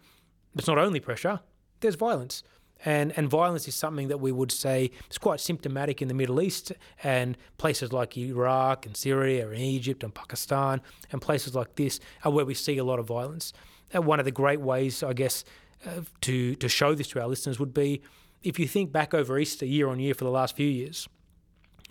it's 0.56 0.67
not 0.67 0.78
only 0.78 1.00
pressure, 1.00 1.40
there's 1.81 1.94
violence. 1.94 2.43
And, 2.84 3.12
and 3.17 3.28
violence 3.28 3.67
is 3.67 3.75
something 3.75 4.08
that 4.08 4.20
we 4.20 4.32
would 4.32 4.52
say 4.52 4.90
is 5.11 5.19
quite 5.19 5.40
symptomatic 5.40 6.02
in 6.02 6.08
the 6.08 6.14
Middle 6.14 6.40
East 6.40 6.73
and 7.02 7.37
places 7.58 7.93
like 7.93 8.17
Iraq 8.17 8.87
and 8.87 8.96
Syria 8.96 9.49
and 9.49 9.58
Egypt 9.58 10.05
and 10.05 10.14
Pakistan 10.14 10.81
and 11.11 11.20
places 11.20 11.55
like 11.55 11.75
this 11.76 12.00
are 12.25 12.31
where 12.31 12.44
we 12.44 12.55
see 12.55 12.76
a 12.78 12.84
lot 12.84 12.99
of 12.99 13.06
violence. 13.06 13.52
And 13.93 14.05
one 14.05 14.19
of 14.19 14.25
the 14.25 14.32
great 14.32 14.61
ways, 14.61 15.02
I 15.02 15.14
guess, 15.14 15.44
uh, 15.87 16.02
to, 16.23 16.55
to 16.56 16.69
show 16.69 16.94
this 16.94 17.08
to 17.08 17.20
our 17.20 17.28
listeners 17.28 17.58
would 17.58 17.75
be 17.75 18.02
if 18.43 18.58
you 18.58 18.69
think 18.69 18.93
back 18.93 19.14
over 19.14 19.38
Easter 19.38 19.67
year 19.67 19.88
on 19.88 19.99
year 19.99 20.14
for 20.14 20.25
the 20.25 20.31
last 20.31 20.55
few 20.55 20.69
years, 20.69 21.08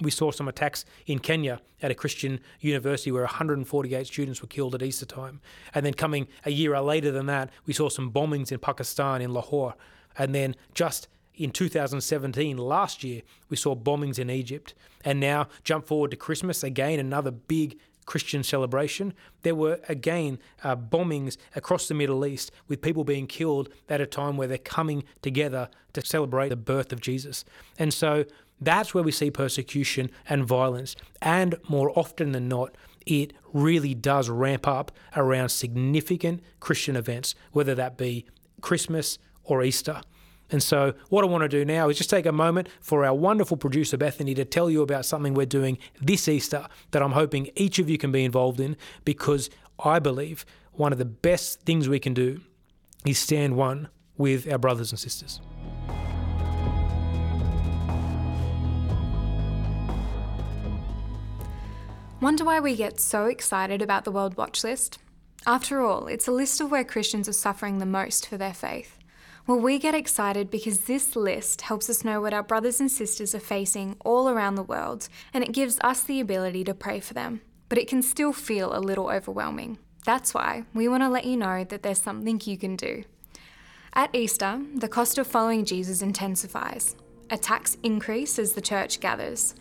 we 0.01 0.11
saw 0.11 0.31
some 0.31 0.47
attacks 0.47 0.85
in 1.05 1.19
Kenya 1.19 1.61
at 1.81 1.91
a 1.91 1.95
Christian 1.95 2.39
university 2.59 3.11
where 3.11 3.23
148 3.23 4.07
students 4.07 4.41
were 4.41 4.47
killed 4.47 4.75
at 4.75 4.81
Easter 4.81 5.05
time. 5.05 5.41
And 5.73 5.85
then 5.85 5.93
coming 5.93 6.27
a 6.45 6.51
year 6.51 6.79
later 6.81 7.11
than 7.11 7.27
that, 7.27 7.49
we 7.65 7.73
saw 7.73 7.89
some 7.89 8.11
bombings 8.11 8.51
in 8.51 8.59
Pakistan, 8.59 9.21
in 9.21 9.31
Lahore. 9.33 9.75
And 10.17 10.33
then 10.33 10.55
just 10.73 11.07
in 11.35 11.51
2017, 11.51 12.57
last 12.57 13.03
year, 13.03 13.21
we 13.49 13.57
saw 13.57 13.75
bombings 13.75 14.19
in 14.19 14.29
Egypt. 14.29 14.73
And 15.03 15.19
now, 15.19 15.47
jump 15.63 15.85
forward 15.85 16.11
to 16.11 16.17
Christmas, 16.17 16.63
again, 16.63 16.99
another 16.99 17.31
big 17.31 17.77
Christian 18.05 18.43
celebration, 18.43 19.13
there 19.41 19.55
were 19.55 19.79
again 19.89 20.39
uh, 20.63 20.75
bombings 20.75 21.37
across 21.55 21.87
the 21.87 21.93
Middle 21.93 22.25
East 22.25 22.51
with 22.67 22.81
people 22.81 23.03
being 23.03 23.27
killed 23.27 23.69
at 23.89 24.01
a 24.01 24.05
time 24.05 24.37
where 24.37 24.47
they're 24.47 24.57
coming 24.57 25.03
together 25.21 25.69
to 25.93 26.05
celebrate 26.05 26.49
the 26.49 26.55
birth 26.55 26.93
of 26.93 27.01
Jesus. 27.01 27.43
And 27.77 27.93
so 27.93 28.25
that's 28.61 28.93
where 28.93 29.03
we 29.03 29.11
see 29.11 29.31
persecution 29.31 30.09
and 30.29 30.45
violence. 30.45 30.95
And 31.21 31.55
more 31.67 31.97
often 31.97 32.31
than 32.31 32.47
not, 32.47 32.75
it 33.05 33.33
really 33.53 33.93
does 33.93 34.29
ramp 34.29 34.67
up 34.67 34.91
around 35.15 35.49
significant 35.49 36.41
Christian 36.59 36.95
events, 36.95 37.35
whether 37.51 37.75
that 37.75 37.97
be 37.97 38.25
Christmas 38.61 39.17
or 39.45 39.63
Easter. 39.63 40.01
And 40.51 40.61
so, 40.61 40.93
what 41.09 41.23
I 41.23 41.27
want 41.27 41.41
to 41.41 41.49
do 41.49 41.65
now 41.65 41.89
is 41.89 41.97
just 41.97 42.09
take 42.09 42.27
a 42.27 42.31
moment 42.31 42.69
for 42.79 43.03
our 43.03 43.15
wonderful 43.15 43.57
producer, 43.57 43.97
Bethany, 43.97 44.35
to 44.35 44.45
tell 44.45 44.69
you 44.69 44.83
about 44.83 45.05
something 45.05 45.33
we're 45.33 45.47
doing 45.47 45.79
this 45.99 46.27
Easter 46.27 46.67
that 46.91 47.01
I'm 47.01 47.13
hoping 47.13 47.49
each 47.55 47.79
of 47.79 47.89
you 47.89 47.97
can 47.97 48.11
be 48.11 48.23
involved 48.23 48.59
in 48.59 48.77
because 49.05 49.49
I 49.83 49.97
believe 49.99 50.45
one 50.73 50.91
of 50.91 50.99
the 50.99 51.05
best 51.05 51.61
things 51.61 51.89
we 51.89 51.99
can 51.99 52.13
do 52.13 52.41
is 53.05 53.17
stand 53.17 53.55
one 53.55 53.89
with 54.17 54.51
our 54.51 54.57
brothers 54.57 54.91
and 54.91 54.99
sisters. 54.99 55.41
Wonder 62.21 62.45
why 62.45 62.59
we 62.59 62.75
get 62.75 62.99
so 62.99 63.25
excited 63.25 63.81
about 63.81 64.03
the 64.03 64.11
World 64.11 64.37
Watch 64.37 64.63
List? 64.63 64.99
After 65.45 65.81
all, 65.81 66.07
it's 66.07 66.27
a 66.27 66.31
list 66.31 66.61
of 66.61 66.71
where 66.71 66.83
Christians 66.83 67.29
are 67.29 67.33
suffering 67.33 67.77
the 67.77 67.85
most 67.85 68.27
for 68.27 68.37
their 68.37 68.53
faith. 68.53 68.94
Well, 69.47 69.59
we 69.59 69.77
get 69.77 69.93
excited 69.93 70.49
because 70.49 70.81
this 70.81 71.15
list 71.15 71.61
helps 71.61 71.87
us 71.87 72.03
know 72.03 72.19
what 72.19 72.33
our 72.33 72.41
brothers 72.41 72.79
and 72.79 72.89
sisters 72.89 73.35
are 73.35 73.39
facing 73.39 73.95
all 74.03 74.27
around 74.27 74.55
the 74.55 74.63
world, 74.63 75.07
and 75.35 75.43
it 75.43 75.51
gives 75.51 75.77
us 75.81 76.01
the 76.01 76.19
ability 76.19 76.63
to 76.63 76.73
pray 76.73 76.99
for 76.99 77.13
them. 77.13 77.41
But 77.69 77.77
it 77.77 77.87
can 77.87 78.01
still 78.01 78.33
feel 78.33 78.75
a 78.75 78.79
little 78.79 79.07
overwhelming. 79.07 79.77
That's 80.03 80.33
why 80.33 80.63
we 80.73 80.87
want 80.87 81.03
to 81.03 81.09
let 81.09 81.25
you 81.25 81.37
know 81.37 81.63
that 81.63 81.83
there's 81.83 82.01
something 82.01 82.41
you 82.43 82.57
can 82.57 82.75
do. 82.75 83.03
At 83.93 84.15
Easter, 84.15 84.61
the 84.73 84.89
cost 84.89 85.19
of 85.19 85.27
following 85.27 85.63
Jesus 85.63 86.01
intensifies. 86.01 86.95
Attacks 87.29 87.77
increase 87.83 88.39
as 88.39 88.53
the 88.53 88.61
church 88.61 88.99
gathers. 88.99 89.53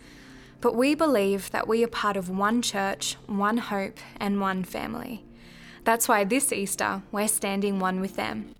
But 0.61 0.75
we 0.75 0.95
believe 0.95 1.51
that 1.51 1.67
we 1.67 1.83
are 1.83 1.87
part 1.87 2.17
of 2.17 2.27
one 2.27 2.63
church, 2.63 3.17
one 3.27 3.57
hope, 3.57 3.99
and 4.19 4.41
one 4.41 4.63
family. 4.63 5.23
That's 5.83 6.07
why 6.07 6.23
this 6.23 6.51
Easter 6.51 7.03
we're 7.11 7.27
standing 7.27 7.77
one 7.77 8.01
with 8.01 8.15
them. 8.15 8.55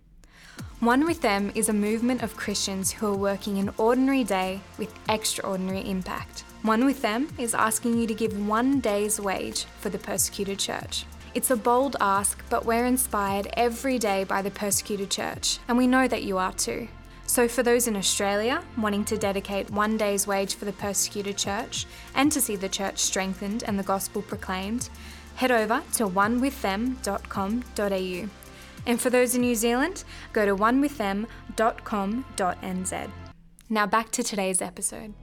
One 0.81 1.05
with 1.05 1.21
Them 1.21 1.53
is 1.55 1.69
a 1.69 1.73
movement 1.73 2.21
of 2.21 2.35
Christians 2.35 2.91
who 2.91 3.07
are 3.07 3.15
working 3.15 3.57
an 3.57 3.71
ordinary 3.77 4.25
day 4.25 4.59
with 4.77 4.93
extraordinary 5.07 5.89
impact. 5.89 6.43
One 6.63 6.83
with 6.83 7.01
Them 7.01 7.29
is 7.37 7.55
asking 7.55 7.97
you 7.97 8.05
to 8.07 8.13
give 8.13 8.45
one 8.45 8.81
day's 8.81 9.17
wage 9.19 9.63
for 9.79 9.89
the 9.89 9.97
persecuted 9.97 10.59
church. 10.59 11.05
It's 11.33 11.49
a 11.49 11.55
bold 11.55 11.95
ask, 12.01 12.43
but 12.49 12.65
we're 12.65 12.85
inspired 12.85 13.47
every 13.53 13.97
day 13.97 14.25
by 14.25 14.41
the 14.41 14.51
persecuted 14.51 15.09
church, 15.09 15.59
and 15.69 15.77
we 15.77 15.87
know 15.87 16.09
that 16.09 16.23
you 16.23 16.37
are 16.37 16.51
too. 16.51 16.89
So, 17.25 17.47
for 17.47 17.63
those 17.63 17.87
in 17.87 17.95
Australia 17.95 18.61
wanting 18.77 19.05
to 19.05 19.17
dedicate 19.17 19.71
one 19.71 19.95
day's 19.95 20.27
wage 20.27 20.55
for 20.55 20.65
the 20.65 20.73
persecuted 20.73 21.37
church 21.37 21.85
and 22.13 22.29
to 22.33 22.41
see 22.41 22.57
the 22.57 22.69
church 22.69 22.99
strengthened 22.99 23.63
and 23.63 23.79
the 23.79 23.83
gospel 23.83 24.21
proclaimed, 24.21 24.89
head 25.35 25.51
over 25.51 25.81
to 25.93 26.07
onewiththem.com.au. 26.07 28.44
And 28.85 29.01
for 29.01 29.09
those 29.09 29.35
in 29.35 29.41
New 29.41 29.55
Zealand, 29.55 30.03
go 30.33 30.45
to 30.45 30.55
onewiththem.com.nz. 30.55 33.09
Now 33.67 33.87
back 33.87 34.11
to 34.11 34.21
today's 34.23 34.61
episode. 34.61 35.15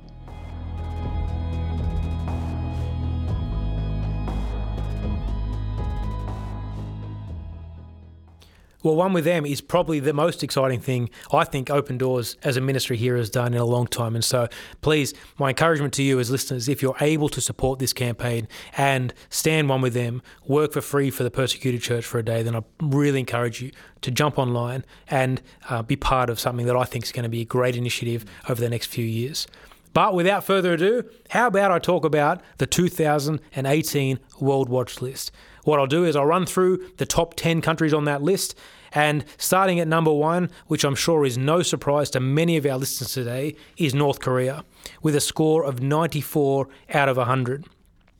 Well, 8.83 8.97
one 8.97 9.13
with 9.13 9.25
them 9.25 9.47
is 9.47 9.61
probably 9.61 10.01
the 10.01 10.13
most 10.13 10.43
exciting 10.43 10.81
thing 10.81 11.09
I 11.33 11.45
think 11.45 11.71
Open 11.71 11.99
Doors 11.99 12.37
as 12.43 12.57
a 12.57 12.61
ministry 12.61 12.97
here 12.97 13.17
has 13.17 13.31
done 13.31 13.55
in 13.55 13.61
a 13.61 13.65
long 13.65 13.87
time. 13.87 14.17
And 14.17 14.25
so, 14.25 14.49
please, 14.81 15.15
my 15.39 15.51
encouragement 15.51 15.95
to 15.95 16.03
you 16.03 16.19
as 16.19 16.31
listeners, 16.31 16.69
if 16.69 16.83
you're 16.83 16.97
able 17.01 17.29
to 17.29 17.41
support 17.41 17.79
this 17.79 17.93
campaign 17.93 18.49
and 18.77 19.15
stand 19.31 19.69
one 19.69 19.83
with 19.83 19.95
them, 19.95 20.21
work 20.47 20.73
for 20.73 20.81
free 20.81 21.11
for 21.11 21.23
the 21.23 21.31
persecuted 21.31 21.81
church 21.81 22.05
for 22.05 22.19
a 22.19 22.25
day, 22.25 22.43
then 22.43 22.57
I 22.57 22.63
really 22.81 23.21
encourage 23.21 23.63
you 23.63 23.71
to 24.01 24.11
jump 24.11 24.37
online 24.37 24.85
and 25.09 25.41
uh, 25.71 25.83
be 25.83 25.95
part 25.95 26.29
of 26.29 26.41
something 26.41 26.67
that 26.67 26.77
I 26.77 26.85
think 26.85 27.05
is 27.05 27.13
going 27.13 27.23
to 27.23 27.29
be 27.29 27.43
a 27.43 27.47
great 27.47 27.77
initiative 27.77 28.25
over 28.49 28.61
the 28.61 28.69
next 28.69 28.87
few 28.87 29.05
years. 29.05 29.47
But 29.93 30.15
without 30.15 30.43
further 30.43 30.73
ado, 30.73 31.05
how 31.31 31.47
about 31.47 31.71
I 31.71 31.79
talk 31.79 32.05
about 32.05 32.41
the 32.59 32.67
2018 32.67 34.19
World 34.41 34.69
Watch 34.69 35.03
List? 35.03 35.31
What 35.65 35.79
I'll 35.79 35.87
do 35.87 36.05
is 36.05 36.17
I'll 36.17 36.27
run 36.27 36.47
through 36.47 36.79
the 36.97 37.07
top 37.07 37.35
10 37.35 37.61
countries 37.61 37.95
on 37.95 38.05
that 38.05 38.23
list, 38.23 38.57
and 38.93 39.25
starting 39.39 39.81
at 39.81 39.89
number 39.89 40.13
one, 40.13 40.51
which 40.67 40.85
I'm 40.85 40.95
sure 40.95 41.25
is 41.25 41.39
no 41.39 41.63
surprise 41.63 42.11
to 42.11 42.21
many 42.21 42.57
of 42.57 42.67
our 42.67 42.77
listeners 42.77 43.13
today, 43.13 43.57
is 43.77 43.95
North 43.95 44.21
Korea, 44.21 44.65
with 45.03 45.17
a 45.17 45.21
score 45.21 45.65
of 45.65 45.81
94 45.81 46.69
out 46.93 47.09
of 47.09 47.17
100. 47.17 47.67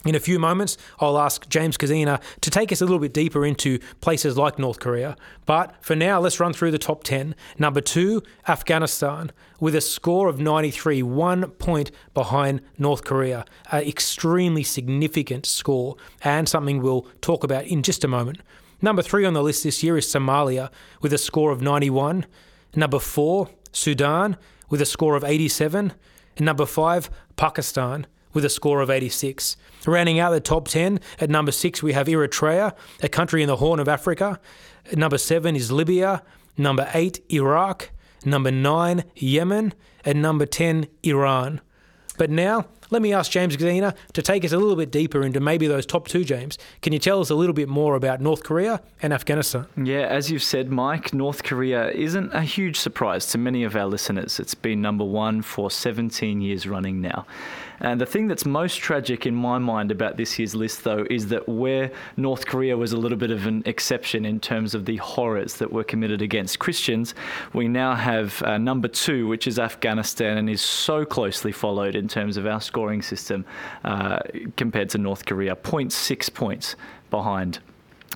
In 0.05 0.17
a 0.17 0.21
few 0.21 0.41
moments, 0.41 0.77
I'll 0.99 1.19
ask 1.19 1.49
James 1.49 1.77
Kozina 1.77 2.21
to 2.41 2.51
take 2.51 2.73
us 2.73 2.81
a 2.81 2.85
little 2.85 2.99
bit 2.99 3.15
deeper 3.15 3.47
into 3.47 3.79
places 4.01 4.37
like 4.37 4.59
North 4.59 4.81
Korea. 4.81 5.17
But 5.47 5.77
for 5.81 5.95
now, 5.95 6.19
let's 6.19 6.41
run 6.41 6.53
through 6.53 6.73
the 6.73 6.79
top 6.79 7.05
10. 7.05 7.37
Number 7.57 7.81
two, 7.81 8.23
Afghanistan, 8.49 9.31
with 9.61 9.77
a 9.77 9.81
score 9.81 10.29
of 10.29 10.41
93, 10.41 11.05
one 11.05 11.51
point 11.53 11.93
behind 12.15 12.63
North 12.79 13.05
Korea. 13.05 13.45
An 13.71 13.83
extremely 13.83 14.65
significant 14.65 15.47
score, 15.47 15.97
and 16.23 16.49
something 16.49 16.83
we'll 16.83 17.07
talk 17.21 17.45
about 17.45 17.67
in 17.67 17.85
just 17.85 18.03
a 18.03 18.09
moment. 18.09 18.41
Number 18.81 19.03
three 19.03 19.25
on 19.25 19.35
the 19.35 19.43
list 19.43 19.63
this 19.63 19.85
year 19.85 19.97
is 19.97 20.07
Somalia, 20.07 20.71
with 21.01 21.13
a 21.13 21.19
score 21.19 21.53
of 21.53 21.63
91. 21.63 22.27
Number 22.75 22.99
four, 22.99 23.51
Sudan, 23.71 24.37
with 24.69 24.81
a 24.81 24.87
score 24.87 25.15
of 25.15 25.23
87. 25.23 25.93
And 26.37 26.47
number 26.47 26.67
five, 26.67 27.09
Pakistan 27.37 28.09
with 28.33 28.45
a 28.45 28.51
score 28.51 28.81
of 28.81 28.91
86. 28.91 29.57
Rounding 29.87 30.19
out 30.19 30.31
the 30.31 30.41
top 30.41 30.69
10, 30.69 31.01
at 31.21 31.31
number 31.31 31.53
6 31.53 31.83
we 31.83 31.93
have 31.93 32.07
Eritrea, 32.07 32.75
a 33.03 33.09
country 33.09 33.43
in 33.43 33.49
the 33.49 33.57
Horn 33.57 33.81
of 33.81 33.89
Africa. 33.89 34.41
At 34.91 34.99
number 34.99 35.19
7 35.19 35.55
is 35.57 35.71
Libya. 35.71 36.23
Number 36.57 36.89
8, 36.93 37.21
Iraq. 37.31 37.91
Number 38.25 38.51
9, 38.51 39.05
Yemen. 39.17 39.75
And 40.05 40.21
number 40.21 40.47
10, 40.47 40.89
Iran. 41.03 41.61
But 42.19 42.31
now, 42.31 42.67
let 42.93 43.01
me 43.01 43.15
ask 43.15 43.31
James 43.31 43.57
Kozina 43.57 43.97
to 44.13 44.21
take 44.21 44.45
us 44.45 44.53
a 44.53 44.59
little 44.59 44.77
bit 44.77 44.91
deeper 44.91 45.23
into 45.23 45.41
maybe 45.41 45.67
those 45.67 45.87
top 45.87 46.09
two, 46.09 46.25
James. 46.25 46.59
Can 46.83 46.93
you 46.93 46.99
tell 46.99 47.21
us 47.21 47.31
a 47.31 47.35
little 47.35 47.55
bit 47.55 47.69
more 47.69 47.95
about 47.95 48.21
North 48.21 48.45
Korea 48.45 48.83
and 49.01 49.15
Afghanistan? 49.15 49.67
Yeah, 49.83 50.07
as 50.09 50.31
you've 50.31 50.43
said, 50.43 50.71
Mike, 50.71 51.15
North 51.15 51.43
Korea 51.43 51.91
isn't 51.91 52.31
a 52.35 52.43
huge 52.43 52.79
surprise 52.79 53.27
to 53.29 53.39
many 53.39 53.65
of 53.65 53.75
our 53.75 53.87
listeners. 53.87 54.39
It's 54.39 54.55
been 54.55 54.83
number 54.83 55.05
one 55.05 55.41
for 55.41 55.71
17 55.71 56.43
years 56.43 56.67
running 56.67 57.01
now. 57.01 57.25
And 57.83 58.01
the 58.01 58.07
thing 58.07 58.29
that's 58.29 58.47
most 58.47 58.77
tragic 58.77 59.27
in 59.27 59.35
my 59.35 59.59
mind 59.59 59.91
about 59.91 60.17
this 60.17 60.39
year's 60.39 60.55
list, 60.55 60.85
though, 60.85 61.05
is 61.11 61.27
that 61.29 61.49
where 61.49 61.91
North 62.17 62.47
Korea 62.47 62.77
was 62.77 62.93
a 62.93 62.97
little 62.97 63.19
bit 63.19 63.33
of 63.33 63.45
an 63.47 63.65
exception 63.67 64.25
in 64.25 64.39
terms 64.39 64.77
of 64.77 64.85
the 64.85 64.99
horrors 64.99 65.57
that 65.57 65.73
were 65.73 65.83
committed 65.83 66.23
against 66.23 66.61
Christians, 66.61 67.13
we 67.53 67.67
now 67.67 67.97
have 67.97 68.41
uh, 68.45 68.57
number 68.57 68.87
two, 68.87 69.27
which 69.27 69.49
is 69.49 69.59
Afghanistan, 69.59 70.39
and 70.39 70.49
is 70.49 70.63
so 70.63 71.05
closely 71.05 71.51
followed 71.51 71.97
in 71.97 72.07
terms 72.07 72.37
of 72.37 72.47
our 72.47 72.61
scoring 72.61 73.03
system 73.03 73.45
uh, 73.85 74.21
compared 74.57 74.89
to 74.91 74.99
North 74.99 75.27
Korea, 75.27 75.57
0.6 75.57 76.33
points 76.33 76.77
behind. 77.11 77.59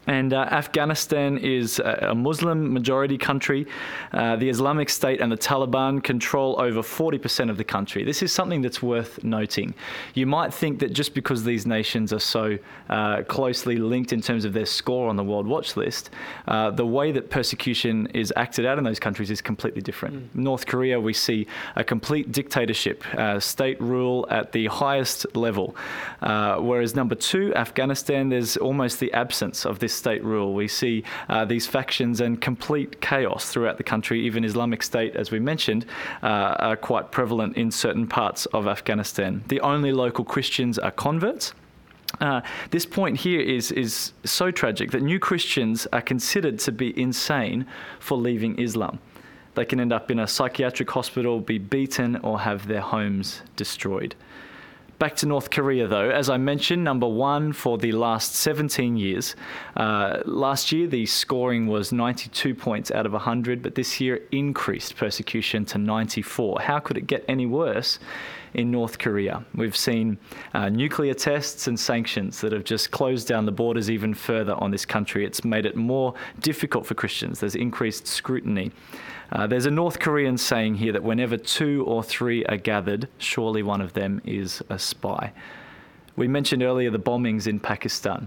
And 0.06 0.32
uh, 0.32 0.48
Afghanistan 0.50 1.38
is 1.38 1.80
a 1.80 2.14
Muslim 2.14 2.72
majority 2.72 3.18
country. 3.18 3.66
Uh, 4.12 4.36
the 4.36 4.48
Islamic 4.48 4.88
State 4.88 5.20
and 5.20 5.30
the 5.30 5.36
Taliban 5.36 6.02
control 6.02 6.60
over 6.60 6.80
40% 6.80 7.50
of 7.50 7.56
the 7.56 7.64
country. 7.64 8.04
This 8.04 8.22
is 8.22 8.32
something 8.32 8.62
that's 8.62 8.82
worth 8.82 9.22
noting. 9.24 9.74
You 10.14 10.26
might 10.26 10.54
think 10.54 10.78
that 10.80 10.92
just 10.92 11.14
because 11.14 11.44
these 11.44 11.66
nations 11.66 12.12
are 12.12 12.20
so 12.20 12.58
uh, 12.88 13.22
closely 13.22 13.76
linked 13.76 14.12
in 14.12 14.20
terms 14.20 14.44
of 14.44 14.52
their 14.52 14.66
score 14.66 15.08
on 15.08 15.16
the 15.16 15.24
World 15.24 15.46
Watch 15.46 15.76
List, 15.76 16.10
uh, 16.46 16.70
the 16.70 16.86
way 16.86 17.12
that 17.12 17.30
persecution 17.30 18.06
is 18.14 18.32
acted 18.36 18.64
out 18.64 18.78
in 18.78 18.84
those 18.84 19.00
countries 19.00 19.30
is 19.30 19.40
completely 19.40 19.82
different. 19.82 20.16
Mm. 20.16 20.42
North 20.42 20.66
Korea, 20.66 21.00
we 21.00 21.12
see 21.12 21.46
a 21.74 21.82
complete 21.82 22.30
dictatorship, 22.30 23.04
uh, 23.14 23.40
state 23.40 23.80
rule 23.80 24.26
at 24.30 24.52
the 24.52 24.66
highest 24.66 25.26
level. 25.34 25.74
Uh, 26.22 26.56
whereas 26.56 26.94
number 26.94 27.14
two, 27.14 27.54
Afghanistan, 27.54 28.28
there's 28.28 28.56
almost 28.56 29.00
the 29.00 29.12
absence 29.12 29.66
of 29.66 29.78
this 29.78 29.95
state 29.96 30.22
rule. 30.22 30.54
We 30.54 30.68
see 30.68 31.04
uh, 31.28 31.44
these 31.44 31.66
factions 31.66 32.20
and 32.20 32.40
complete 32.40 33.00
chaos 33.00 33.50
throughout 33.50 33.78
the 33.78 33.84
country. 33.84 34.24
Even 34.26 34.44
Islamic 34.44 34.82
State, 34.82 35.16
as 35.16 35.30
we 35.30 35.40
mentioned, 35.40 35.86
uh, 36.22 36.26
are 36.68 36.76
quite 36.76 37.10
prevalent 37.10 37.56
in 37.56 37.70
certain 37.70 38.06
parts 38.06 38.46
of 38.46 38.66
Afghanistan. 38.66 39.42
The 39.48 39.60
only 39.60 39.92
local 39.92 40.24
Christians 40.24 40.78
are 40.78 40.90
converts. 40.90 41.54
Uh, 42.20 42.40
this 42.70 42.86
point 42.86 43.18
here 43.18 43.40
is 43.40 43.72
is 43.72 44.12
so 44.24 44.50
tragic 44.50 44.90
that 44.92 45.02
new 45.02 45.18
Christians 45.18 45.86
are 45.92 46.00
considered 46.00 46.58
to 46.60 46.72
be 46.72 46.98
insane 46.98 47.66
for 47.98 48.16
leaving 48.16 48.58
Islam. 48.58 48.98
They 49.54 49.64
can 49.64 49.80
end 49.80 49.92
up 49.92 50.10
in 50.10 50.18
a 50.18 50.26
psychiatric 50.26 50.90
hospital, 50.90 51.40
be 51.40 51.58
beaten, 51.58 52.16
or 52.16 52.40
have 52.40 52.68
their 52.68 52.82
homes 52.82 53.42
destroyed. 53.56 54.14
Back 54.98 55.16
to 55.16 55.26
North 55.26 55.50
Korea, 55.50 55.86
though, 55.86 56.08
as 56.08 56.30
I 56.30 56.38
mentioned, 56.38 56.82
number 56.82 57.06
one 57.06 57.52
for 57.52 57.76
the 57.76 57.92
last 57.92 58.34
17 58.36 58.96
years. 58.96 59.36
Uh, 59.76 60.22
last 60.24 60.72
year, 60.72 60.86
the 60.86 61.04
scoring 61.04 61.66
was 61.66 61.92
92 61.92 62.54
points 62.54 62.90
out 62.90 63.04
of 63.04 63.12
100, 63.12 63.62
but 63.62 63.74
this 63.74 64.00
year 64.00 64.22
increased 64.32 64.96
persecution 64.96 65.66
to 65.66 65.76
94. 65.76 66.62
How 66.62 66.78
could 66.78 66.96
it 66.96 67.06
get 67.06 67.26
any 67.28 67.44
worse? 67.44 67.98
In 68.56 68.70
North 68.70 68.98
Korea. 68.98 69.44
We've 69.54 69.76
seen 69.76 70.18
uh, 70.54 70.70
nuclear 70.70 71.12
tests 71.12 71.68
and 71.68 71.78
sanctions 71.78 72.40
that 72.40 72.52
have 72.52 72.64
just 72.64 72.90
closed 72.90 73.28
down 73.28 73.44
the 73.44 73.52
borders 73.52 73.90
even 73.90 74.14
further 74.14 74.54
on 74.54 74.70
this 74.70 74.86
country. 74.86 75.26
It's 75.26 75.44
made 75.44 75.66
it 75.66 75.76
more 75.76 76.14
difficult 76.40 76.86
for 76.86 76.94
Christians. 76.94 77.38
There's 77.38 77.54
increased 77.54 78.06
scrutiny. 78.06 78.72
Uh, 79.30 79.46
there's 79.46 79.66
a 79.66 79.70
North 79.70 79.98
Korean 79.98 80.38
saying 80.38 80.76
here 80.76 80.92
that 80.92 81.02
whenever 81.02 81.36
two 81.36 81.84
or 81.86 82.02
three 82.02 82.46
are 82.46 82.56
gathered, 82.56 83.08
surely 83.18 83.62
one 83.62 83.82
of 83.82 83.92
them 83.92 84.22
is 84.24 84.62
a 84.70 84.78
spy. 84.78 85.32
We 86.16 86.26
mentioned 86.26 86.62
earlier 86.62 86.90
the 86.90 86.98
bombings 86.98 87.46
in 87.46 87.60
Pakistan. 87.60 88.26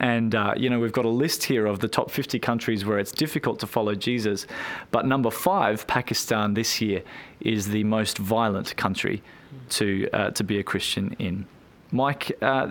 And, 0.00 0.34
uh, 0.34 0.54
you 0.56 0.70
know, 0.70 0.78
we've 0.78 0.92
got 0.92 1.04
a 1.04 1.10
list 1.10 1.44
here 1.44 1.66
of 1.66 1.80
the 1.80 1.88
top 1.88 2.10
50 2.10 2.38
countries 2.38 2.86
where 2.86 2.98
it's 2.98 3.12
difficult 3.12 3.58
to 3.60 3.66
follow 3.66 3.94
Jesus. 3.94 4.46
But 4.90 5.06
number 5.06 5.30
five, 5.30 5.86
Pakistan, 5.86 6.54
this 6.54 6.80
year, 6.80 7.02
is 7.40 7.68
the 7.68 7.84
most 7.84 8.16
violent 8.16 8.76
country 8.76 9.22
to, 9.70 10.08
uh, 10.12 10.30
to 10.30 10.44
be 10.44 10.58
a 10.58 10.62
Christian 10.62 11.14
in. 11.18 11.46
Mike, 11.90 12.36
uh, 12.42 12.68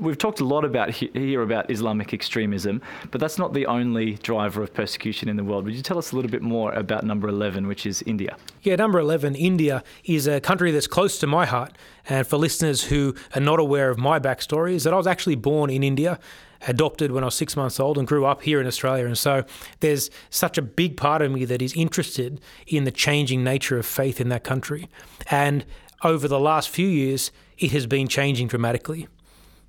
we've 0.00 0.18
talked 0.18 0.40
a 0.40 0.44
lot 0.44 0.64
about 0.64 0.90
here 0.90 1.42
about 1.42 1.70
Islamic 1.70 2.12
extremism, 2.12 2.80
but 3.10 3.20
that's 3.20 3.38
not 3.38 3.54
the 3.54 3.66
only 3.66 4.14
driver 4.14 4.62
of 4.62 4.72
persecution 4.72 5.28
in 5.28 5.36
the 5.36 5.44
world. 5.44 5.64
Would 5.64 5.74
you 5.74 5.82
tell 5.82 5.98
us 5.98 6.12
a 6.12 6.16
little 6.16 6.30
bit 6.30 6.42
more 6.42 6.72
about 6.72 7.04
number 7.04 7.28
11, 7.28 7.66
which 7.66 7.86
is 7.86 8.02
India? 8.02 8.36
Yeah, 8.62 8.76
number 8.76 8.98
11, 8.98 9.34
India, 9.34 9.82
is 10.04 10.26
a 10.26 10.40
country 10.40 10.70
that's 10.70 10.86
close 10.86 11.18
to 11.18 11.26
my 11.26 11.46
heart. 11.46 11.76
And 12.08 12.26
for 12.26 12.36
listeners 12.36 12.84
who 12.84 13.14
are 13.34 13.40
not 13.40 13.60
aware 13.60 13.90
of 13.90 13.98
my 13.98 14.18
backstory, 14.18 14.74
is 14.74 14.84
that 14.84 14.94
I 14.94 14.96
was 14.96 15.06
actually 15.06 15.36
born 15.36 15.70
in 15.70 15.82
India 15.82 16.18
adopted 16.66 17.12
when 17.12 17.22
I 17.22 17.26
was 17.26 17.36
six 17.36 17.56
months 17.56 17.78
old 17.78 17.98
and 17.98 18.06
grew 18.06 18.26
up 18.26 18.42
here 18.42 18.60
in 18.60 18.66
Australia. 18.66 19.06
And 19.06 19.16
so 19.16 19.44
there's 19.80 20.10
such 20.30 20.58
a 20.58 20.62
big 20.62 20.96
part 20.96 21.22
of 21.22 21.30
me 21.30 21.44
that 21.44 21.62
is 21.62 21.72
interested 21.74 22.40
in 22.66 22.84
the 22.84 22.90
changing 22.90 23.44
nature 23.44 23.78
of 23.78 23.86
faith 23.86 24.20
in 24.20 24.28
that 24.30 24.42
country. 24.42 24.88
And 25.30 25.64
over 26.02 26.28
the 26.28 26.40
last 26.40 26.68
few 26.68 26.88
years, 26.88 27.30
it 27.58 27.72
has 27.72 27.86
been 27.86 28.08
changing 28.08 28.48
dramatically. 28.48 29.08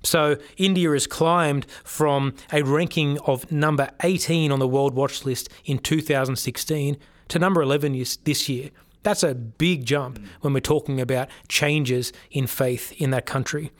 So 0.02 0.36
India 0.56 0.90
has 0.90 1.06
climbed 1.06 1.66
from 1.84 2.34
a 2.52 2.62
ranking 2.62 3.18
of 3.20 3.50
number 3.52 3.90
18 4.02 4.50
on 4.50 4.58
the 4.58 4.68
World 4.68 4.94
Watch 4.94 5.24
List 5.24 5.48
in 5.64 5.78
2016 5.78 6.96
to 7.28 7.38
number 7.38 7.60
11 7.60 7.92
this 8.24 8.48
year. 8.48 8.70
That's 9.02 9.22
a 9.22 9.34
big 9.34 9.84
jump 9.84 10.18
when 10.40 10.52
we're 10.52 10.60
talking 10.60 11.00
about 11.00 11.28
changes 11.48 12.12
in 12.30 12.46
faith 12.46 12.92
in 12.98 13.10
that 13.10 13.26
country. 13.26 13.72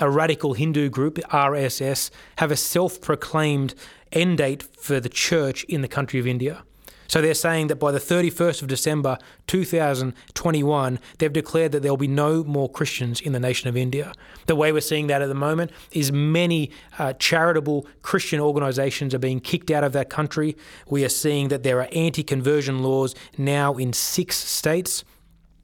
A 0.00 0.08
radical 0.08 0.54
Hindu 0.54 0.88
group, 0.90 1.16
RSS, 1.16 2.10
have 2.36 2.52
a 2.52 2.56
self 2.56 3.00
proclaimed 3.00 3.74
end 4.12 4.38
date 4.38 4.62
for 4.62 5.00
the 5.00 5.08
church 5.08 5.64
in 5.64 5.80
the 5.82 5.88
country 5.88 6.20
of 6.20 6.26
India. 6.26 6.62
So 7.08 7.22
they're 7.22 7.34
saying 7.34 7.68
that 7.68 7.76
by 7.76 7.90
the 7.90 7.98
31st 7.98 8.60
of 8.60 8.68
December 8.68 9.16
2021, 9.46 11.00
they've 11.18 11.32
declared 11.32 11.72
that 11.72 11.82
there 11.82 11.90
will 11.90 11.96
be 11.96 12.06
no 12.06 12.44
more 12.44 12.70
Christians 12.70 13.20
in 13.20 13.32
the 13.32 13.40
nation 13.40 13.68
of 13.68 13.76
India. 13.76 14.12
The 14.46 14.54
way 14.54 14.72
we're 14.72 14.82
seeing 14.82 15.06
that 15.06 15.22
at 15.22 15.28
the 15.28 15.34
moment 15.34 15.70
is 15.90 16.12
many 16.12 16.70
uh, 16.98 17.14
charitable 17.14 17.86
Christian 18.02 18.40
organizations 18.40 19.14
are 19.14 19.18
being 19.18 19.40
kicked 19.40 19.70
out 19.70 19.84
of 19.84 19.92
that 19.94 20.10
country. 20.10 20.56
We 20.88 21.02
are 21.04 21.08
seeing 21.08 21.48
that 21.48 21.62
there 21.62 21.80
are 21.80 21.88
anti 21.92 22.22
conversion 22.22 22.82
laws 22.82 23.14
now 23.38 23.74
in 23.74 23.94
six 23.94 24.36
states. 24.36 25.02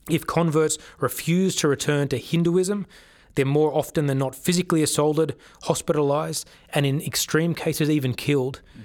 If 0.08 0.26
converts 0.26 0.78
refuse 0.98 1.56
to 1.56 1.68
return 1.68 2.08
to 2.08 2.18
Hinduism, 2.18 2.86
they're 3.34 3.44
more 3.44 3.74
often 3.74 4.06
than 4.06 4.18
not 4.18 4.34
physically 4.34 4.82
assaulted, 4.82 5.34
hospitalized, 5.64 6.48
and 6.72 6.86
in 6.86 7.00
extreme 7.02 7.54
cases, 7.54 7.90
even 7.90 8.14
killed. 8.14 8.62
Mm. 8.78 8.83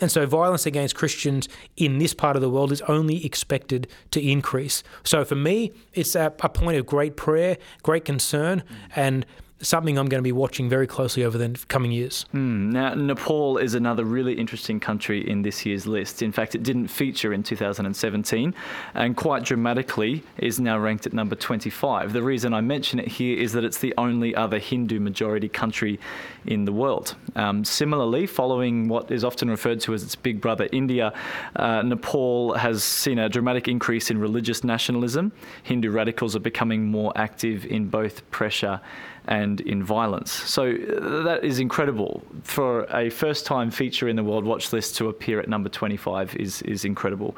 And 0.00 0.10
so 0.10 0.26
violence 0.26 0.66
against 0.66 0.94
Christians 0.94 1.48
in 1.76 1.98
this 1.98 2.14
part 2.14 2.36
of 2.36 2.42
the 2.42 2.50
world 2.50 2.72
is 2.72 2.82
only 2.82 3.24
expected 3.24 3.88
to 4.12 4.20
increase. 4.20 4.82
So 5.04 5.24
for 5.24 5.34
me, 5.34 5.72
it's 5.92 6.14
a, 6.14 6.32
a 6.40 6.48
point 6.48 6.78
of 6.78 6.86
great 6.86 7.16
prayer, 7.16 7.58
great 7.82 8.04
concern, 8.04 8.62
and 8.96 9.26
something 9.62 9.98
I'm 9.98 10.08
going 10.08 10.20
to 10.20 10.26
be 10.26 10.32
watching 10.32 10.68
very 10.68 10.86
closely 10.86 11.24
over 11.24 11.36
the 11.36 11.58
coming 11.68 11.92
years. 11.92 12.24
Mm. 12.34 12.72
Now, 12.72 12.94
Nepal 12.94 13.58
is 13.58 13.74
another 13.74 14.04
really 14.04 14.32
interesting 14.34 14.80
country 14.80 15.28
in 15.28 15.42
this 15.42 15.66
year's 15.66 15.86
list. 15.86 16.22
In 16.22 16.32
fact, 16.32 16.54
it 16.54 16.62
didn't 16.62 16.88
feature 16.88 17.32
in 17.32 17.42
2017 17.42 18.54
and 18.94 19.16
quite 19.16 19.44
dramatically 19.44 20.22
is 20.38 20.58
now 20.60 20.78
ranked 20.78 21.06
at 21.06 21.12
number 21.12 21.34
25. 21.34 22.12
The 22.12 22.22
reason 22.22 22.54
I 22.54 22.60
mention 22.60 22.98
it 22.98 23.08
here 23.08 23.38
is 23.38 23.52
that 23.52 23.64
it's 23.64 23.78
the 23.78 23.94
only 23.98 24.34
other 24.34 24.58
Hindu 24.58 25.00
majority 25.00 25.48
country 25.48 26.00
in 26.46 26.64
the 26.64 26.72
world. 26.72 27.16
Um, 27.36 27.64
similarly, 27.64 28.26
following 28.26 28.88
what 28.88 29.10
is 29.10 29.24
often 29.24 29.50
referred 29.50 29.80
to 29.82 29.94
as 29.94 30.02
its 30.02 30.14
big 30.14 30.40
brother 30.40 30.68
India, 30.72 31.12
uh, 31.56 31.82
Nepal 31.82 32.54
has 32.54 32.82
seen 32.84 33.18
a 33.18 33.28
dramatic 33.28 33.68
increase 33.68 34.10
in 34.10 34.18
religious 34.18 34.64
nationalism. 34.64 35.32
Hindu 35.62 35.90
radicals 35.90 36.34
are 36.36 36.40
becoming 36.40 36.86
more 36.86 37.12
active 37.16 37.64
in 37.66 37.88
both 37.88 38.28
pressure 38.30 38.80
and 39.26 39.60
in 39.62 39.82
violence. 39.82 40.32
So 40.32 40.70
uh, 40.72 41.22
that 41.22 41.44
is 41.44 41.60
incredible. 41.60 42.22
For 42.42 42.84
a 42.94 43.10
first 43.10 43.46
time 43.46 43.70
feature 43.70 44.08
in 44.08 44.16
the 44.16 44.24
World 44.24 44.44
Watch 44.44 44.72
List 44.72 44.96
to 44.96 45.08
appear 45.08 45.40
at 45.40 45.48
number 45.48 45.68
25 45.68 46.36
is, 46.36 46.62
is 46.62 46.84
incredible. 46.84 47.36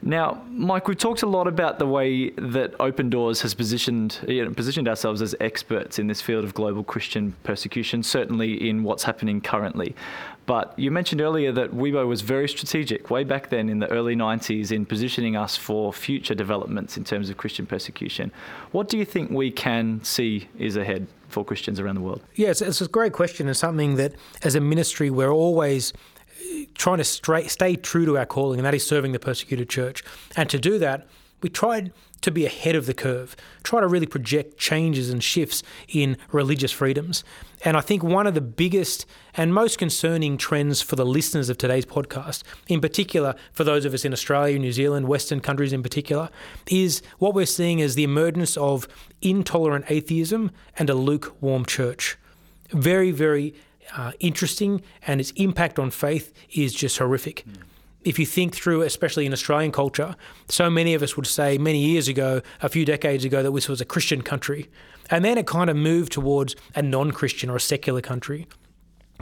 Now, 0.00 0.42
Mike, 0.50 0.86
we've 0.86 0.96
talked 0.96 1.22
a 1.22 1.26
lot 1.26 1.48
about 1.48 1.78
the 1.78 1.86
way 1.86 2.30
that 2.30 2.74
Open 2.78 3.10
Doors 3.10 3.42
has 3.42 3.52
positioned 3.52 4.20
you 4.28 4.44
know, 4.44 4.52
positioned 4.52 4.88
ourselves 4.88 5.20
as 5.20 5.34
experts 5.40 5.98
in 5.98 6.06
this 6.06 6.20
field 6.20 6.44
of 6.44 6.54
global 6.54 6.84
Christian 6.84 7.34
persecution, 7.42 8.02
certainly 8.02 8.68
in 8.68 8.84
what's 8.84 9.02
happening 9.02 9.40
currently. 9.40 9.96
But 10.46 10.72
you 10.78 10.90
mentioned 10.90 11.20
earlier 11.20 11.52
that 11.52 11.72
Wybo 11.72 12.06
was 12.06 12.22
very 12.22 12.48
strategic 12.48 13.10
way 13.10 13.22
back 13.22 13.50
then 13.50 13.68
in 13.68 13.80
the 13.80 13.88
early 13.88 14.16
90s 14.16 14.72
in 14.72 14.86
positioning 14.86 15.36
us 15.36 15.56
for 15.56 15.92
future 15.92 16.34
developments 16.34 16.96
in 16.96 17.04
terms 17.04 17.28
of 17.28 17.36
Christian 17.36 17.66
persecution. 17.66 18.32
What 18.72 18.88
do 18.88 18.96
you 18.96 19.04
think 19.04 19.30
we 19.30 19.50
can 19.50 20.02
see 20.04 20.48
is 20.58 20.76
ahead 20.76 21.06
for 21.28 21.44
Christians 21.44 21.80
around 21.80 21.96
the 21.96 22.00
world? 22.00 22.22
Yes, 22.34 22.62
it's 22.62 22.80
a 22.80 22.88
great 22.88 23.12
question 23.12 23.46
and 23.46 23.56
something 23.56 23.96
that 23.96 24.14
as 24.42 24.54
a 24.54 24.60
ministry 24.60 25.10
we're 25.10 25.32
always 25.32 25.92
trying 26.74 26.98
to 26.98 27.04
stay 27.04 27.76
true 27.76 28.06
to 28.06 28.18
our 28.18 28.26
calling, 28.26 28.58
and 28.58 28.66
that 28.66 28.74
is 28.74 28.86
serving 28.86 29.12
the 29.12 29.18
persecuted 29.18 29.68
church. 29.68 30.02
And 30.36 30.48
to 30.50 30.58
do 30.58 30.78
that, 30.78 31.06
we 31.42 31.48
tried 31.48 31.92
to 32.20 32.30
be 32.30 32.44
ahead 32.44 32.74
of 32.74 32.86
the 32.86 32.94
curve, 32.94 33.36
try 33.62 33.80
to 33.80 33.86
really 33.86 34.06
project 34.06 34.58
changes 34.58 35.08
and 35.08 35.22
shifts 35.22 35.62
in 35.88 36.16
religious 36.32 36.72
freedoms. 36.72 37.22
And 37.64 37.76
I 37.76 37.80
think 37.80 38.02
one 38.02 38.26
of 38.26 38.34
the 38.34 38.40
biggest 38.40 39.06
and 39.34 39.54
most 39.54 39.78
concerning 39.78 40.36
trends 40.36 40.82
for 40.82 40.96
the 40.96 41.06
listeners 41.06 41.48
of 41.48 41.58
today's 41.58 41.86
podcast, 41.86 42.42
in 42.66 42.80
particular 42.80 43.36
for 43.52 43.62
those 43.62 43.84
of 43.84 43.94
us 43.94 44.04
in 44.04 44.12
Australia, 44.12 44.58
New 44.58 44.72
Zealand, 44.72 45.06
Western 45.06 45.38
countries 45.40 45.72
in 45.72 45.82
particular, 45.82 46.28
is 46.68 47.02
what 47.18 47.34
we're 47.34 47.46
seeing 47.46 47.80
as 47.80 47.94
the 47.94 48.04
emergence 48.04 48.56
of 48.56 48.88
intolerant 49.22 49.84
atheism 49.88 50.50
and 50.76 50.90
a 50.90 50.94
lukewarm 50.94 51.64
church. 51.64 52.16
Very, 52.70 53.12
very 53.12 53.54
uh, 53.96 54.12
interesting, 54.20 54.82
and 55.06 55.20
its 55.20 55.30
impact 55.32 55.78
on 55.78 55.90
faith 55.90 56.32
is 56.50 56.74
just 56.74 56.98
horrific. 56.98 57.44
Mm. 57.48 57.62
If 58.04 58.18
you 58.18 58.26
think 58.26 58.54
through, 58.54 58.82
especially 58.82 59.26
in 59.26 59.32
Australian 59.32 59.72
culture, 59.72 60.14
so 60.48 60.70
many 60.70 60.94
of 60.94 61.02
us 61.02 61.16
would 61.16 61.26
say 61.26 61.58
many 61.58 61.78
years 61.84 62.08
ago, 62.08 62.42
a 62.62 62.68
few 62.68 62.84
decades 62.84 63.24
ago, 63.24 63.42
that 63.42 63.50
this 63.50 63.68
was 63.68 63.80
a 63.80 63.84
Christian 63.84 64.22
country. 64.22 64.70
And 65.10 65.24
then 65.24 65.38
it 65.38 65.46
kind 65.46 65.68
of 65.68 65.76
moved 65.76 66.12
towards 66.12 66.54
a 66.74 66.82
non 66.82 67.10
Christian 67.10 67.50
or 67.50 67.56
a 67.56 67.60
secular 67.60 68.00
country. 68.00 68.46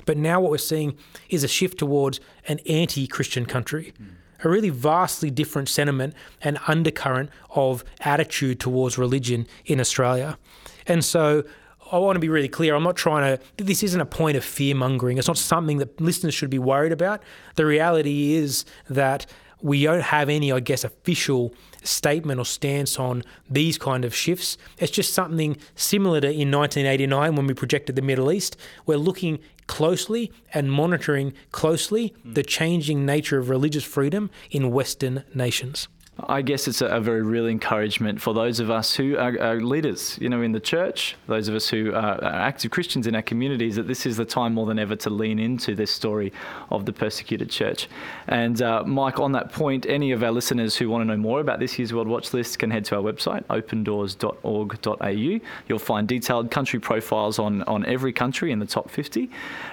But 0.04 0.18
now 0.18 0.40
what 0.40 0.50
we're 0.50 0.58
seeing 0.58 0.96
is 1.30 1.42
a 1.42 1.48
shift 1.48 1.78
towards 1.78 2.20
an 2.46 2.60
anti 2.68 3.06
Christian 3.06 3.46
country. 3.46 3.92
Mm. 4.00 4.08
A 4.44 4.48
really 4.48 4.68
vastly 4.68 5.30
different 5.30 5.68
sentiment 5.68 6.14
and 6.42 6.58
undercurrent 6.68 7.30
of 7.50 7.82
attitude 8.00 8.60
towards 8.60 8.98
religion 8.98 9.46
in 9.64 9.80
Australia. 9.80 10.38
And 10.86 11.04
so 11.04 11.44
I 11.92 11.98
want 11.98 12.16
to 12.16 12.20
be 12.20 12.28
really 12.28 12.48
clear. 12.48 12.74
I'm 12.74 12.82
not 12.82 12.96
trying 12.96 13.38
to, 13.38 13.64
this 13.64 13.82
isn't 13.82 14.00
a 14.00 14.06
point 14.06 14.36
of 14.36 14.44
fear 14.44 14.74
mongering. 14.74 15.18
It's 15.18 15.28
not 15.28 15.38
something 15.38 15.78
that 15.78 16.00
listeners 16.00 16.34
should 16.34 16.50
be 16.50 16.58
worried 16.58 16.92
about. 16.92 17.22
The 17.54 17.66
reality 17.66 18.34
is 18.34 18.64
that 18.88 19.26
we 19.62 19.84
don't 19.84 20.02
have 20.02 20.28
any, 20.28 20.52
I 20.52 20.60
guess, 20.60 20.84
official 20.84 21.54
statement 21.82 22.40
or 22.40 22.44
stance 22.44 22.98
on 22.98 23.22
these 23.48 23.78
kind 23.78 24.04
of 24.04 24.14
shifts. 24.14 24.58
It's 24.78 24.92
just 24.92 25.14
something 25.14 25.56
similar 25.74 26.20
to 26.20 26.26
in 26.26 26.50
1989 26.50 27.36
when 27.36 27.46
we 27.46 27.54
projected 27.54 27.96
the 27.96 28.02
Middle 28.02 28.30
East. 28.30 28.56
We're 28.84 28.98
looking 28.98 29.38
closely 29.66 30.32
and 30.52 30.70
monitoring 30.70 31.32
closely 31.52 32.14
the 32.24 32.42
changing 32.42 33.06
nature 33.06 33.38
of 33.38 33.48
religious 33.48 33.84
freedom 33.84 34.30
in 34.50 34.70
Western 34.70 35.24
nations. 35.34 35.88
I 36.18 36.40
guess 36.40 36.66
it's 36.66 36.80
a, 36.80 36.86
a, 36.86 37.00
very 37.00 37.20
real 37.20 37.46
encouragement 37.46 38.22
for 38.22 38.32
those 38.32 38.58
of 38.58 38.70
us 38.70 38.96
who 38.96 39.18
are, 39.18 39.38
are, 39.38 39.60
leaders, 39.60 40.16
you 40.18 40.30
know, 40.30 40.40
in 40.40 40.52
the 40.52 40.60
church, 40.60 41.14
those 41.26 41.46
of 41.46 41.54
us 41.54 41.68
who 41.68 41.92
are, 41.92 42.24
are, 42.24 42.24
active 42.24 42.70
Christians 42.70 43.06
in 43.06 43.14
our 43.14 43.20
communities, 43.20 43.76
that 43.76 43.86
this 43.86 44.06
is 44.06 44.16
the 44.16 44.24
time 44.24 44.54
more 44.54 44.64
than 44.64 44.78
ever 44.78 44.96
to 44.96 45.10
lean 45.10 45.38
into 45.38 45.74
this 45.74 45.90
story 45.90 46.32
of 46.70 46.86
the 46.86 46.92
persecuted 46.92 47.50
church. 47.50 47.86
And 48.28 48.62
uh, 48.62 48.82
Mike, 48.84 49.20
on 49.20 49.32
that 49.32 49.52
point, 49.52 49.84
any 49.86 50.10
of 50.12 50.22
our 50.22 50.30
listeners 50.30 50.74
who 50.74 50.88
want 50.88 51.02
to 51.02 51.04
know 51.04 51.18
more 51.18 51.40
about 51.40 51.60
this 51.60 51.78
year's 51.78 51.92
World 51.92 52.08
Watch 52.08 52.32
List 52.32 52.58
can 52.58 52.70
head 52.70 52.86
to 52.86 52.96
our 52.96 53.02
website, 53.02 53.44
opendoors.org.au. 53.44 55.46
You'll 55.68 55.78
find 55.78 56.08
detailed 56.08 56.50
country 56.50 56.80
profiles 56.80 57.38
on, 57.38 57.62
on 57.64 57.84
every 57.84 58.14
country 58.14 58.52
in 58.52 58.58
the 58.58 58.66
top 58.66 58.88
50. 58.88 59.30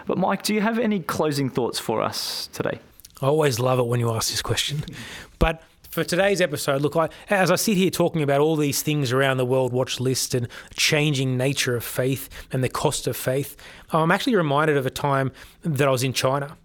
But 0.07 0.17
Mike, 0.17 0.43
do 0.43 0.53
you 0.53 0.59
have 0.59 0.77
any 0.77 0.99
closing 0.99 1.49
thoughts 1.49 1.79
for 1.79 2.01
us 2.01 2.49
today? 2.51 2.79
I 3.21 3.27
always 3.27 3.61
love 3.61 3.79
it 3.79 3.85
when 3.85 4.01
you 4.01 4.11
ask 4.11 4.29
this 4.29 4.41
question. 4.41 4.83
But 5.39 5.63
for 5.93 6.03
today's 6.03 6.41
episode, 6.41 6.81
look, 6.81 6.95
I, 6.95 7.07
as 7.29 7.51
I 7.51 7.55
sit 7.55 7.77
here 7.77 7.91
talking 7.91 8.23
about 8.23 8.41
all 8.41 8.55
these 8.55 8.81
things 8.81 9.11
around 9.11 9.37
the 9.37 9.45
World 9.45 9.71
Watch 9.71 9.99
list 9.99 10.33
and 10.33 10.47
changing 10.75 11.37
nature 11.37 11.75
of 11.75 11.83
faith 11.83 12.29
and 12.51 12.63
the 12.63 12.69
cost 12.69 13.05
of 13.05 13.15
faith, 13.15 13.55
I'm 13.91 14.09
actually 14.09 14.35
reminded 14.35 14.75
of 14.75 14.87
a 14.87 14.89
time 14.89 15.31
that 15.61 15.87
I 15.87 15.91
was 15.91 16.03
in 16.03 16.11
China. 16.11 16.57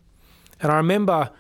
And 0.63 0.73
I 0.73 0.77
remember 0.77 1.31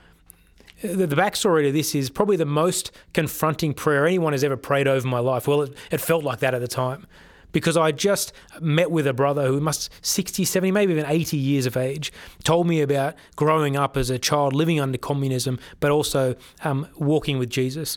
the, 0.83 1.07
the 1.07 1.17
backstory 1.17 1.63
to 1.63 1.73
this 1.73 1.95
is 1.95 2.11
probably 2.11 2.37
the 2.37 2.45
most 2.45 2.93
confronting 3.15 3.73
prayer 3.73 4.07
anyone 4.07 4.35
has 4.35 4.45
ever 4.45 4.59
prayed 4.59 4.87
over 4.87 5.09
my 5.09 5.21
life. 5.21 5.49
Well, 5.49 5.63
it, 5.63 5.75
it 5.91 6.01
felt 6.03 6.23
like 6.23 6.41
that 6.41 6.53
at 6.53 6.61
the 6.61 6.69
time 6.69 7.07
because 7.53 7.77
I 7.77 7.93
just 7.93 8.33
met 8.61 8.91
with 8.91 9.07
a 9.07 9.13
brother 9.13 9.47
who 9.47 9.61
must 9.61 9.91
60, 10.03 10.45
70, 10.45 10.73
maybe 10.73 10.93
even 10.93 11.07
80 11.07 11.37
years 11.37 11.67
of 11.67 11.77
age, 11.77 12.13
told 12.45 12.67
me 12.67 12.81
about 12.81 13.15
growing 13.37 13.77
up 13.77 13.97
as 13.97 14.11
a 14.11 14.19
child 14.19 14.55
living 14.55 14.81
under 14.81 14.99
communism, 14.99 15.59
but 15.81 15.91
also 15.91 16.35
um, 16.63 16.89
walking 16.97 17.39
with 17.39 17.51
Jesus. 17.51 17.97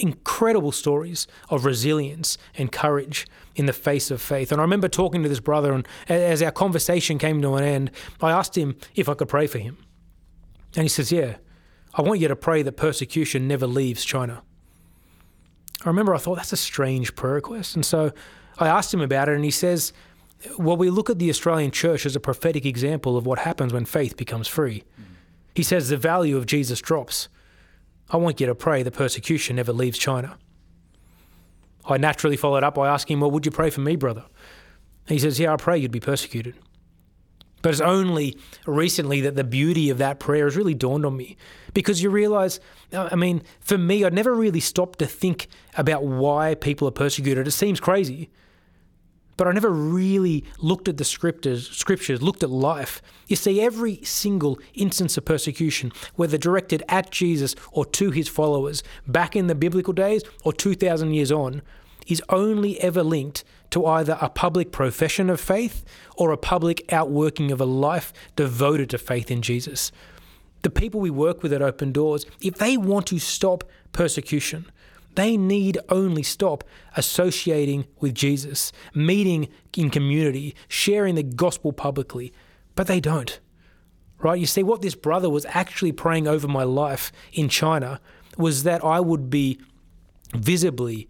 Incredible 0.00 0.72
stories 0.72 1.26
of 1.48 1.64
resilience 1.64 2.38
and 2.56 2.72
courage 2.72 3.26
in 3.54 3.66
the 3.66 3.72
face 3.72 4.10
of 4.10 4.20
faith. 4.20 4.50
And 4.50 4.60
I 4.60 4.64
remember 4.64 4.88
talking 4.88 5.22
to 5.22 5.28
this 5.28 5.40
brother, 5.40 5.72
and 5.72 5.86
as 6.08 6.42
our 6.42 6.50
conversation 6.50 7.18
came 7.18 7.42
to 7.42 7.54
an 7.54 7.64
end, 7.64 7.90
I 8.20 8.30
asked 8.30 8.56
him 8.56 8.76
if 8.94 9.08
I 9.08 9.14
could 9.14 9.28
pray 9.28 9.46
for 9.46 9.58
him. 9.58 9.78
And 10.74 10.84
he 10.84 10.88
says, 10.88 11.12
Yeah, 11.12 11.36
I 11.94 12.02
want 12.02 12.20
you 12.20 12.28
to 12.28 12.36
pray 12.36 12.62
that 12.62 12.72
persecution 12.72 13.46
never 13.46 13.66
leaves 13.66 14.04
China. 14.04 14.42
I 15.84 15.88
remember 15.88 16.14
I 16.14 16.18
thought 16.18 16.36
that's 16.36 16.52
a 16.52 16.56
strange 16.56 17.14
prayer 17.14 17.34
request. 17.34 17.74
And 17.74 17.84
so 17.84 18.12
I 18.62 18.68
asked 18.68 18.92
him 18.92 19.00
about 19.00 19.28
it, 19.28 19.34
and 19.34 19.44
he 19.44 19.50
says, 19.50 19.92
Well, 20.58 20.76
we 20.76 20.90
look 20.90 21.10
at 21.10 21.18
the 21.18 21.30
Australian 21.30 21.70
church 21.70 22.06
as 22.06 22.16
a 22.16 22.20
prophetic 22.20 22.64
example 22.64 23.16
of 23.16 23.26
what 23.26 23.40
happens 23.40 23.72
when 23.72 23.84
faith 23.84 24.16
becomes 24.16 24.48
free. 24.48 24.84
He 25.54 25.62
says 25.62 25.88
the 25.88 25.96
value 25.96 26.36
of 26.36 26.46
Jesus 26.46 26.80
drops. 26.80 27.28
I 28.10 28.16
want 28.16 28.40
you 28.40 28.46
to 28.46 28.54
pray 28.54 28.82
the 28.82 28.90
persecution 28.90 29.56
never 29.56 29.72
leaves 29.72 29.98
China. 29.98 30.38
I 31.84 31.96
naturally 31.98 32.36
followed 32.36 32.62
up 32.62 32.74
by 32.74 32.88
asking, 32.88 33.20
Well, 33.20 33.30
would 33.30 33.46
you 33.46 33.52
pray 33.52 33.70
for 33.70 33.80
me, 33.80 33.96
brother? 33.96 34.24
he 35.06 35.18
says, 35.18 35.40
Yeah, 35.40 35.52
I 35.52 35.56
pray 35.56 35.78
you'd 35.78 35.90
be 35.90 36.00
persecuted. 36.00 36.54
But 37.62 37.70
it's 37.70 37.80
only 37.80 38.36
recently 38.66 39.20
that 39.20 39.36
the 39.36 39.44
beauty 39.44 39.88
of 39.88 39.98
that 39.98 40.18
prayer 40.18 40.44
has 40.46 40.56
really 40.56 40.74
dawned 40.74 41.06
on 41.06 41.16
me. 41.16 41.36
Because 41.74 42.02
you 42.02 42.10
realize, 42.10 42.58
uh, 42.92 43.08
I 43.10 43.14
mean, 43.14 43.42
for 43.60 43.78
me, 43.78 44.04
I'd 44.04 44.12
never 44.12 44.34
really 44.34 44.58
stopped 44.58 44.98
to 44.98 45.06
think 45.06 45.46
about 45.76 46.04
why 46.04 46.56
people 46.56 46.88
are 46.88 46.92
persecuted. 46.92 47.46
It 47.46 47.52
seems 47.52 47.78
crazy. 47.78 48.30
But 49.36 49.48
I 49.48 49.52
never 49.52 49.70
really 49.70 50.44
looked 50.58 50.88
at 50.88 50.98
the 50.98 51.04
scriptures, 51.04 51.68
scriptures, 51.70 52.22
looked 52.22 52.42
at 52.42 52.50
life. 52.50 53.00
You 53.26 53.36
see, 53.36 53.60
every 53.60 53.96
single 54.04 54.58
instance 54.74 55.16
of 55.16 55.24
persecution, 55.24 55.92
whether 56.16 56.36
directed 56.36 56.82
at 56.88 57.10
Jesus 57.10 57.54
or 57.72 57.84
to 57.86 58.10
his 58.10 58.28
followers, 58.28 58.82
back 59.06 59.34
in 59.34 59.46
the 59.46 59.54
biblical 59.54 59.92
days 59.92 60.22
or 60.44 60.52
2,000 60.52 61.12
years 61.12 61.32
on, 61.32 61.62
is 62.06 62.22
only 62.28 62.80
ever 62.80 63.02
linked 63.02 63.44
to 63.70 63.86
either 63.86 64.18
a 64.20 64.28
public 64.28 64.72
profession 64.72 65.30
of 65.30 65.40
faith 65.40 65.84
or 66.16 66.30
a 66.30 66.36
public 66.36 66.92
outworking 66.92 67.50
of 67.50 67.60
a 67.60 67.64
life 67.64 68.12
devoted 68.36 68.90
to 68.90 68.98
faith 68.98 69.30
in 69.30 69.40
Jesus. 69.40 69.92
The 70.62 70.70
people 70.70 71.00
we 71.00 71.10
work 71.10 71.42
with 71.42 71.52
at 71.52 71.62
Open 71.62 71.90
Doors, 71.92 72.26
if 72.40 72.54
they 72.54 72.76
want 72.76 73.06
to 73.08 73.18
stop 73.18 73.64
persecution, 73.92 74.70
they 75.14 75.36
need 75.36 75.78
only 75.88 76.22
stop 76.22 76.64
associating 76.96 77.86
with 78.00 78.14
Jesus, 78.14 78.72
meeting 78.94 79.48
in 79.76 79.90
community, 79.90 80.54
sharing 80.68 81.14
the 81.14 81.22
gospel 81.22 81.72
publicly, 81.72 82.32
but 82.74 82.86
they 82.86 83.00
don't. 83.00 83.40
Right? 84.18 84.38
You 84.38 84.46
see, 84.46 84.62
what 84.62 84.82
this 84.82 84.94
brother 84.94 85.28
was 85.28 85.44
actually 85.46 85.92
praying 85.92 86.28
over 86.28 86.46
my 86.46 86.62
life 86.62 87.12
in 87.32 87.48
China 87.48 88.00
was 88.38 88.62
that 88.62 88.84
I 88.84 89.00
would 89.00 89.28
be 89.28 89.60
visibly, 90.34 91.08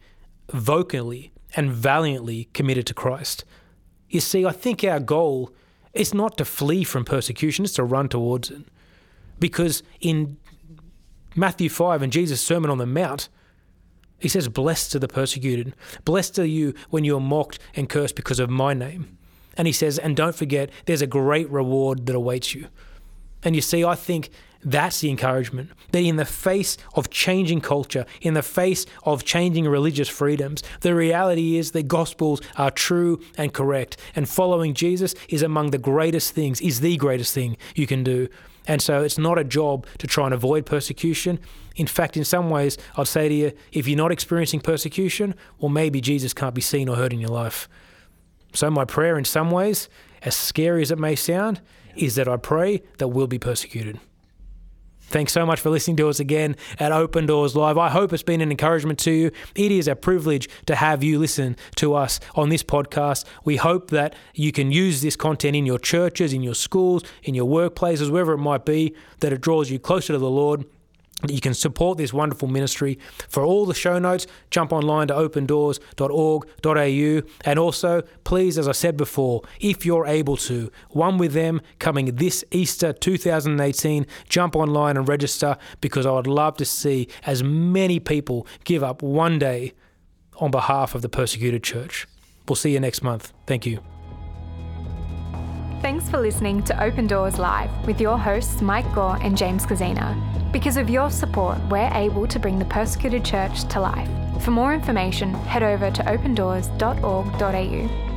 vocally, 0.53 1.33
and 1.55 1.71
valiantly 1.71 2.49
committed 2.55 2.87
to 2.87 2.95
Christ. 2.95 3.45
You 4.09 4.21
see, 4.21 4.45
I 4.47 4.53
think 4.53 4.83
our 4.83 5.01
goal 5.01 5.53
is 5.93 6.15
not 6.15 6.39
to 6.39 6.45
flee 6.45 6.85
from 6.85 7.05
persecution, 7.05 7.65
it's 7.65 7.75
to 7.75 7.85
run 7.85 8.09
towards 8.09 8.51
it. 8.51 8.63
Because 9.39 9.83
in 10.01 10.39
Matthew 11.37 11.69
5 11.69 12.03
and 12.03 12.13
Jesus' 12.13 12.41
Sermon 12.41 12.71
on 12.71 12.79
the 12.79 12.87
Mount, 12.87 13.29
he 14.23 14.29
says, 14.29 14.49
Blessed 14.49 14.95
are 14.95 15.01
the 15.01 15.09
persecuted. 15.09 15.75
Blessed 16.05 16.39
are 16.39 16.47
you 16.47 16.75
when 16.91 17.05
you 17.05 17.17
are 17.17 17.21
mocked 17.21 17.59
and 17.75 17.89
cursed 17.89 18.15
because 18.15 18.39
of 18.39 18.49
my 18.49 18.73
name. 18.73 19.19
And 19.57 19.67
he 19.67 19.73
says, 19.73 19.99
And 19.99 20.17
don't 20.17 20.35
forget, 20.35 20.71
there's 20.87 21.03
a 21.03 21.07
great 21.07 21.51
reward 21.51 22.07
that 22.07 22.15
awaits 22.15 22.55
you. 22.55 22.69
And 23.43 23.57
you 23.57 23.61
see, 23.61 23.85
I 23.85 23.97
think 23.97 24.31
that's 24.65 25.01
the 25.01 25.11
encouragement. 25.11 25.71
That 25.91 26.03
in 26.03 26.17
the 26.17 26.25
face 26.25 26.79
of 26.95 27.11
changing 27.11 27.63
culture, 27.63 28.07
in 28.21 28.35
the 28.35 28.43
face 28.43 28.87
of 29.03 29.25
changing 29.25 29.67
religious 29.67 30.09
freedoms, 30.09 30.63
the 30.81 30.95
reality 30.95 31.57
is 31.57 31.73
the 31.73 31.83
gospels 31.83 32.41
are 32.57 32.71
true 32.71 33.21
and 33.37 33.53
correct. 33.53 33.97
And 34.15 34.29
following 34.29 34.75
Jesus 34.75 35.17
is 35.29 35.43
among 35.43 35.73
the 35.73 35.79
greatest 35.79 36.33
things, 36.33 36.61
is 36.61 36.81
the 36.81 36.97
greatest 36.97 37.35
thing 37.35 37.57
you 37.75 37.89
can 37.89 38.05
do. 38.05 38.29
And 38.67 38.81
so 38.81 39.03
it's 39.03 39.19
not 39.19 39.39
a 39.39 39.45
job 39.45 39.87
to 39.99 40.07
try 40.07 40.27
and 40.27 40.35
avoid 40.35 40.67
persecution. 40.67 41.41
In 41.77 41.87
fact, 41.87 42.17
in 42.17 42.25
some 42.25 42.51
ways, 42.51 42.79
I'd 42.97 43.09
say 43.09 43.29
to 43.29 43.35
you, 43.35 43.53
if 43.73 43.89
you're 43.89 43.97
not 43.97 44.13
experiencing 44.13 44.61
persecution, 44.61 45.35
well, 45.59 45.69
maybe 45.69 46.01
Jesus 46.01 46.33
can't 46.33 46.55
be 46.55 46.61
seen 46.61 46.89
or 46.89 46.97
heard 46.97 47.13
in 47.13 47.21
your 47.21 47.31
life. 47.31 47.69
So, 48.55 48.71
my 48.71 48.85
prayer, 48.85 49.17
in 49.19 49.25
some 49.25 49.51
ways, 49.51 49.89
as 50.23 50.37
scary 50.37 50.83
as 50.83 50.91
it 50.91 50.99
may 50.99 51.17
sound, 51.17 51.61
is 51.97 52.15
that 52.15 52.29
I 52.29 52.37
pray 52.37 52.83
that 52.99 53.09
we'll 53.09 53.27
be 53.27 53.39
persecuted. 53.39 53.99
Thanks 55.13 55.35
so 55.35 55.45
much 55.45 55.61
for 55.61 55.69
listening 55.69 55.99
to 55.99 56.09
us 56.09 56.21
again 56.21 56.57
at 56.79 56.91
Open 56.91 57.27
Doors 57.27 57.55
Live. 57.55 57.77
I 57.77 57.91
hope 57.91 58.15
it's 58.15 58.23
been 58.23 58.41
an 58.41 58.51
encouragement 58.51 58.99
to 59.01 59.11
you. 59.11 59.31
It 59.55 59.71
is 59.71 59.87
a 59.87 59.95
privilege 59.95 60.49
to 60.65 60.75
have 60.75 61.05
you 61.05 61.19
listen 61.19 61.55
to 61.77 61.93
us 61.93 62.19
on 62.35 62.49
this 62.49 62.63
podcast. 62.63 63.27
We 63.45 63.57
hope 63.57 63.91
that 63.91 64.15
you 64.33 64.53
can 64.53 64.73
use 64.73 65.03
this 65.03 65.15
content 65.15 65.55
in 65.55 65.67
your 65.67 65.79
churches, 65.79 66.33
in 66.33 66.43
your 66.43 66.55
schools, 66.55 67.03
in 67.25 67.35
your 67.35 67.47
workplaces, 67.47 68.09
wherever 68.09 68.33
it 68.33 68.39
might 68.39 68.65
be, 68.65 68.95
that 69.21 69.35
it 69.35 69.43
draws 69.43 69.71
you 69.71 69.79
closer 69.79 70.15
to 70.15 70.19
the 70.19 70.31
Lord 70.31 70.65
you 71.29 71.41
can 71.41 71.55
support 71.55 71.99
this 71.99 72.13
wonderful 72.13 72.49
ministry. 72.49 72.99
For 73.29 73.45
all 73.45 73.67
the 73.67 73.75
show 73.75 73.99
notes, 73.99 74.27
jump 74.51 74.73
online 74.73 75.09
to 75.09 75.15
opendoors.org.au. 75.15 77.29
And 77.45 77.59
also, 77.59 78.03
please, 78.25 78.59
as 78.59 78.69
I 78.69 78.73
said 78.73 78.97
before, 78.97 79.43
if 79.61 79.87
you're 79.87 80.07
able 80.07 80.37
to, 80.39 80.71
one 80.91 81.19
with 81.19 81.33
them 81.33 81.61
coming 81.79 82.07
this 82.17 82.45
Easter 82.51 82.93
2018, 82.93 84.07
jump 84.29 84.57
online 84.57 84.97
and 84.97 85.09
register 85.09 85.57
because 85.81 86.07
I 86.07 86.13
would 86.13 86.27
love 86.27 86.57
to 86.59 86.65
see 86.65 87.09
as 87.25 87.43
many 87.43 88.01
people 88.01 88.47
give 88.65 88.83
up 88.83 89.03
one 89.03 89.39
day 89.39 89.73
on 90.39 90.51
behalf 90.51 90.95
of 90.95 91.03
the 91.03 91.09
persecuted 91.09 91.63
church. 91.63 92.07
We'll 92.49 92.57
see 92.57 92.73
you 92.73 92.81
next 92.81 93.03
month. 93.03 93.33
Thank 93.47 93.67
you. 93.67 93.92
Thanks 95.83 96.09
for 96.09 96.19
listening 96.19 96.63
to 96.65 96.81
Open 96.81 97.09
Doors 97.09 97.41
Live 97.41 97.69
with 97.89 98.01
your 98.01 98.17
hosts 98.17 98.63
Mike 98.63 98.95
Gore 98.95 99.19
and 99.21 99.37
James 99.37 99.67
Kozina. 99.67 100.15
Because 100.53 100.77
of 100.77 100.89
your 100.89 101.11
support, 101.11 101.59
we're 101.69 101.91
able 101.93 102.29
to 102.29 102.39
bring 102.39 102.61
the 102.61 102.65
persecuted 102.67 103.25
church 103.25 103.65
to 103.65 103.81
life. 103.81 104.09
For 104.45 104.53
more 104.53 104.73
information, 104.73 105.35
head 105.35 105.65
over 105.65 105.91
to 105.91 106.03
opendoors.org.au. 106.05 108.12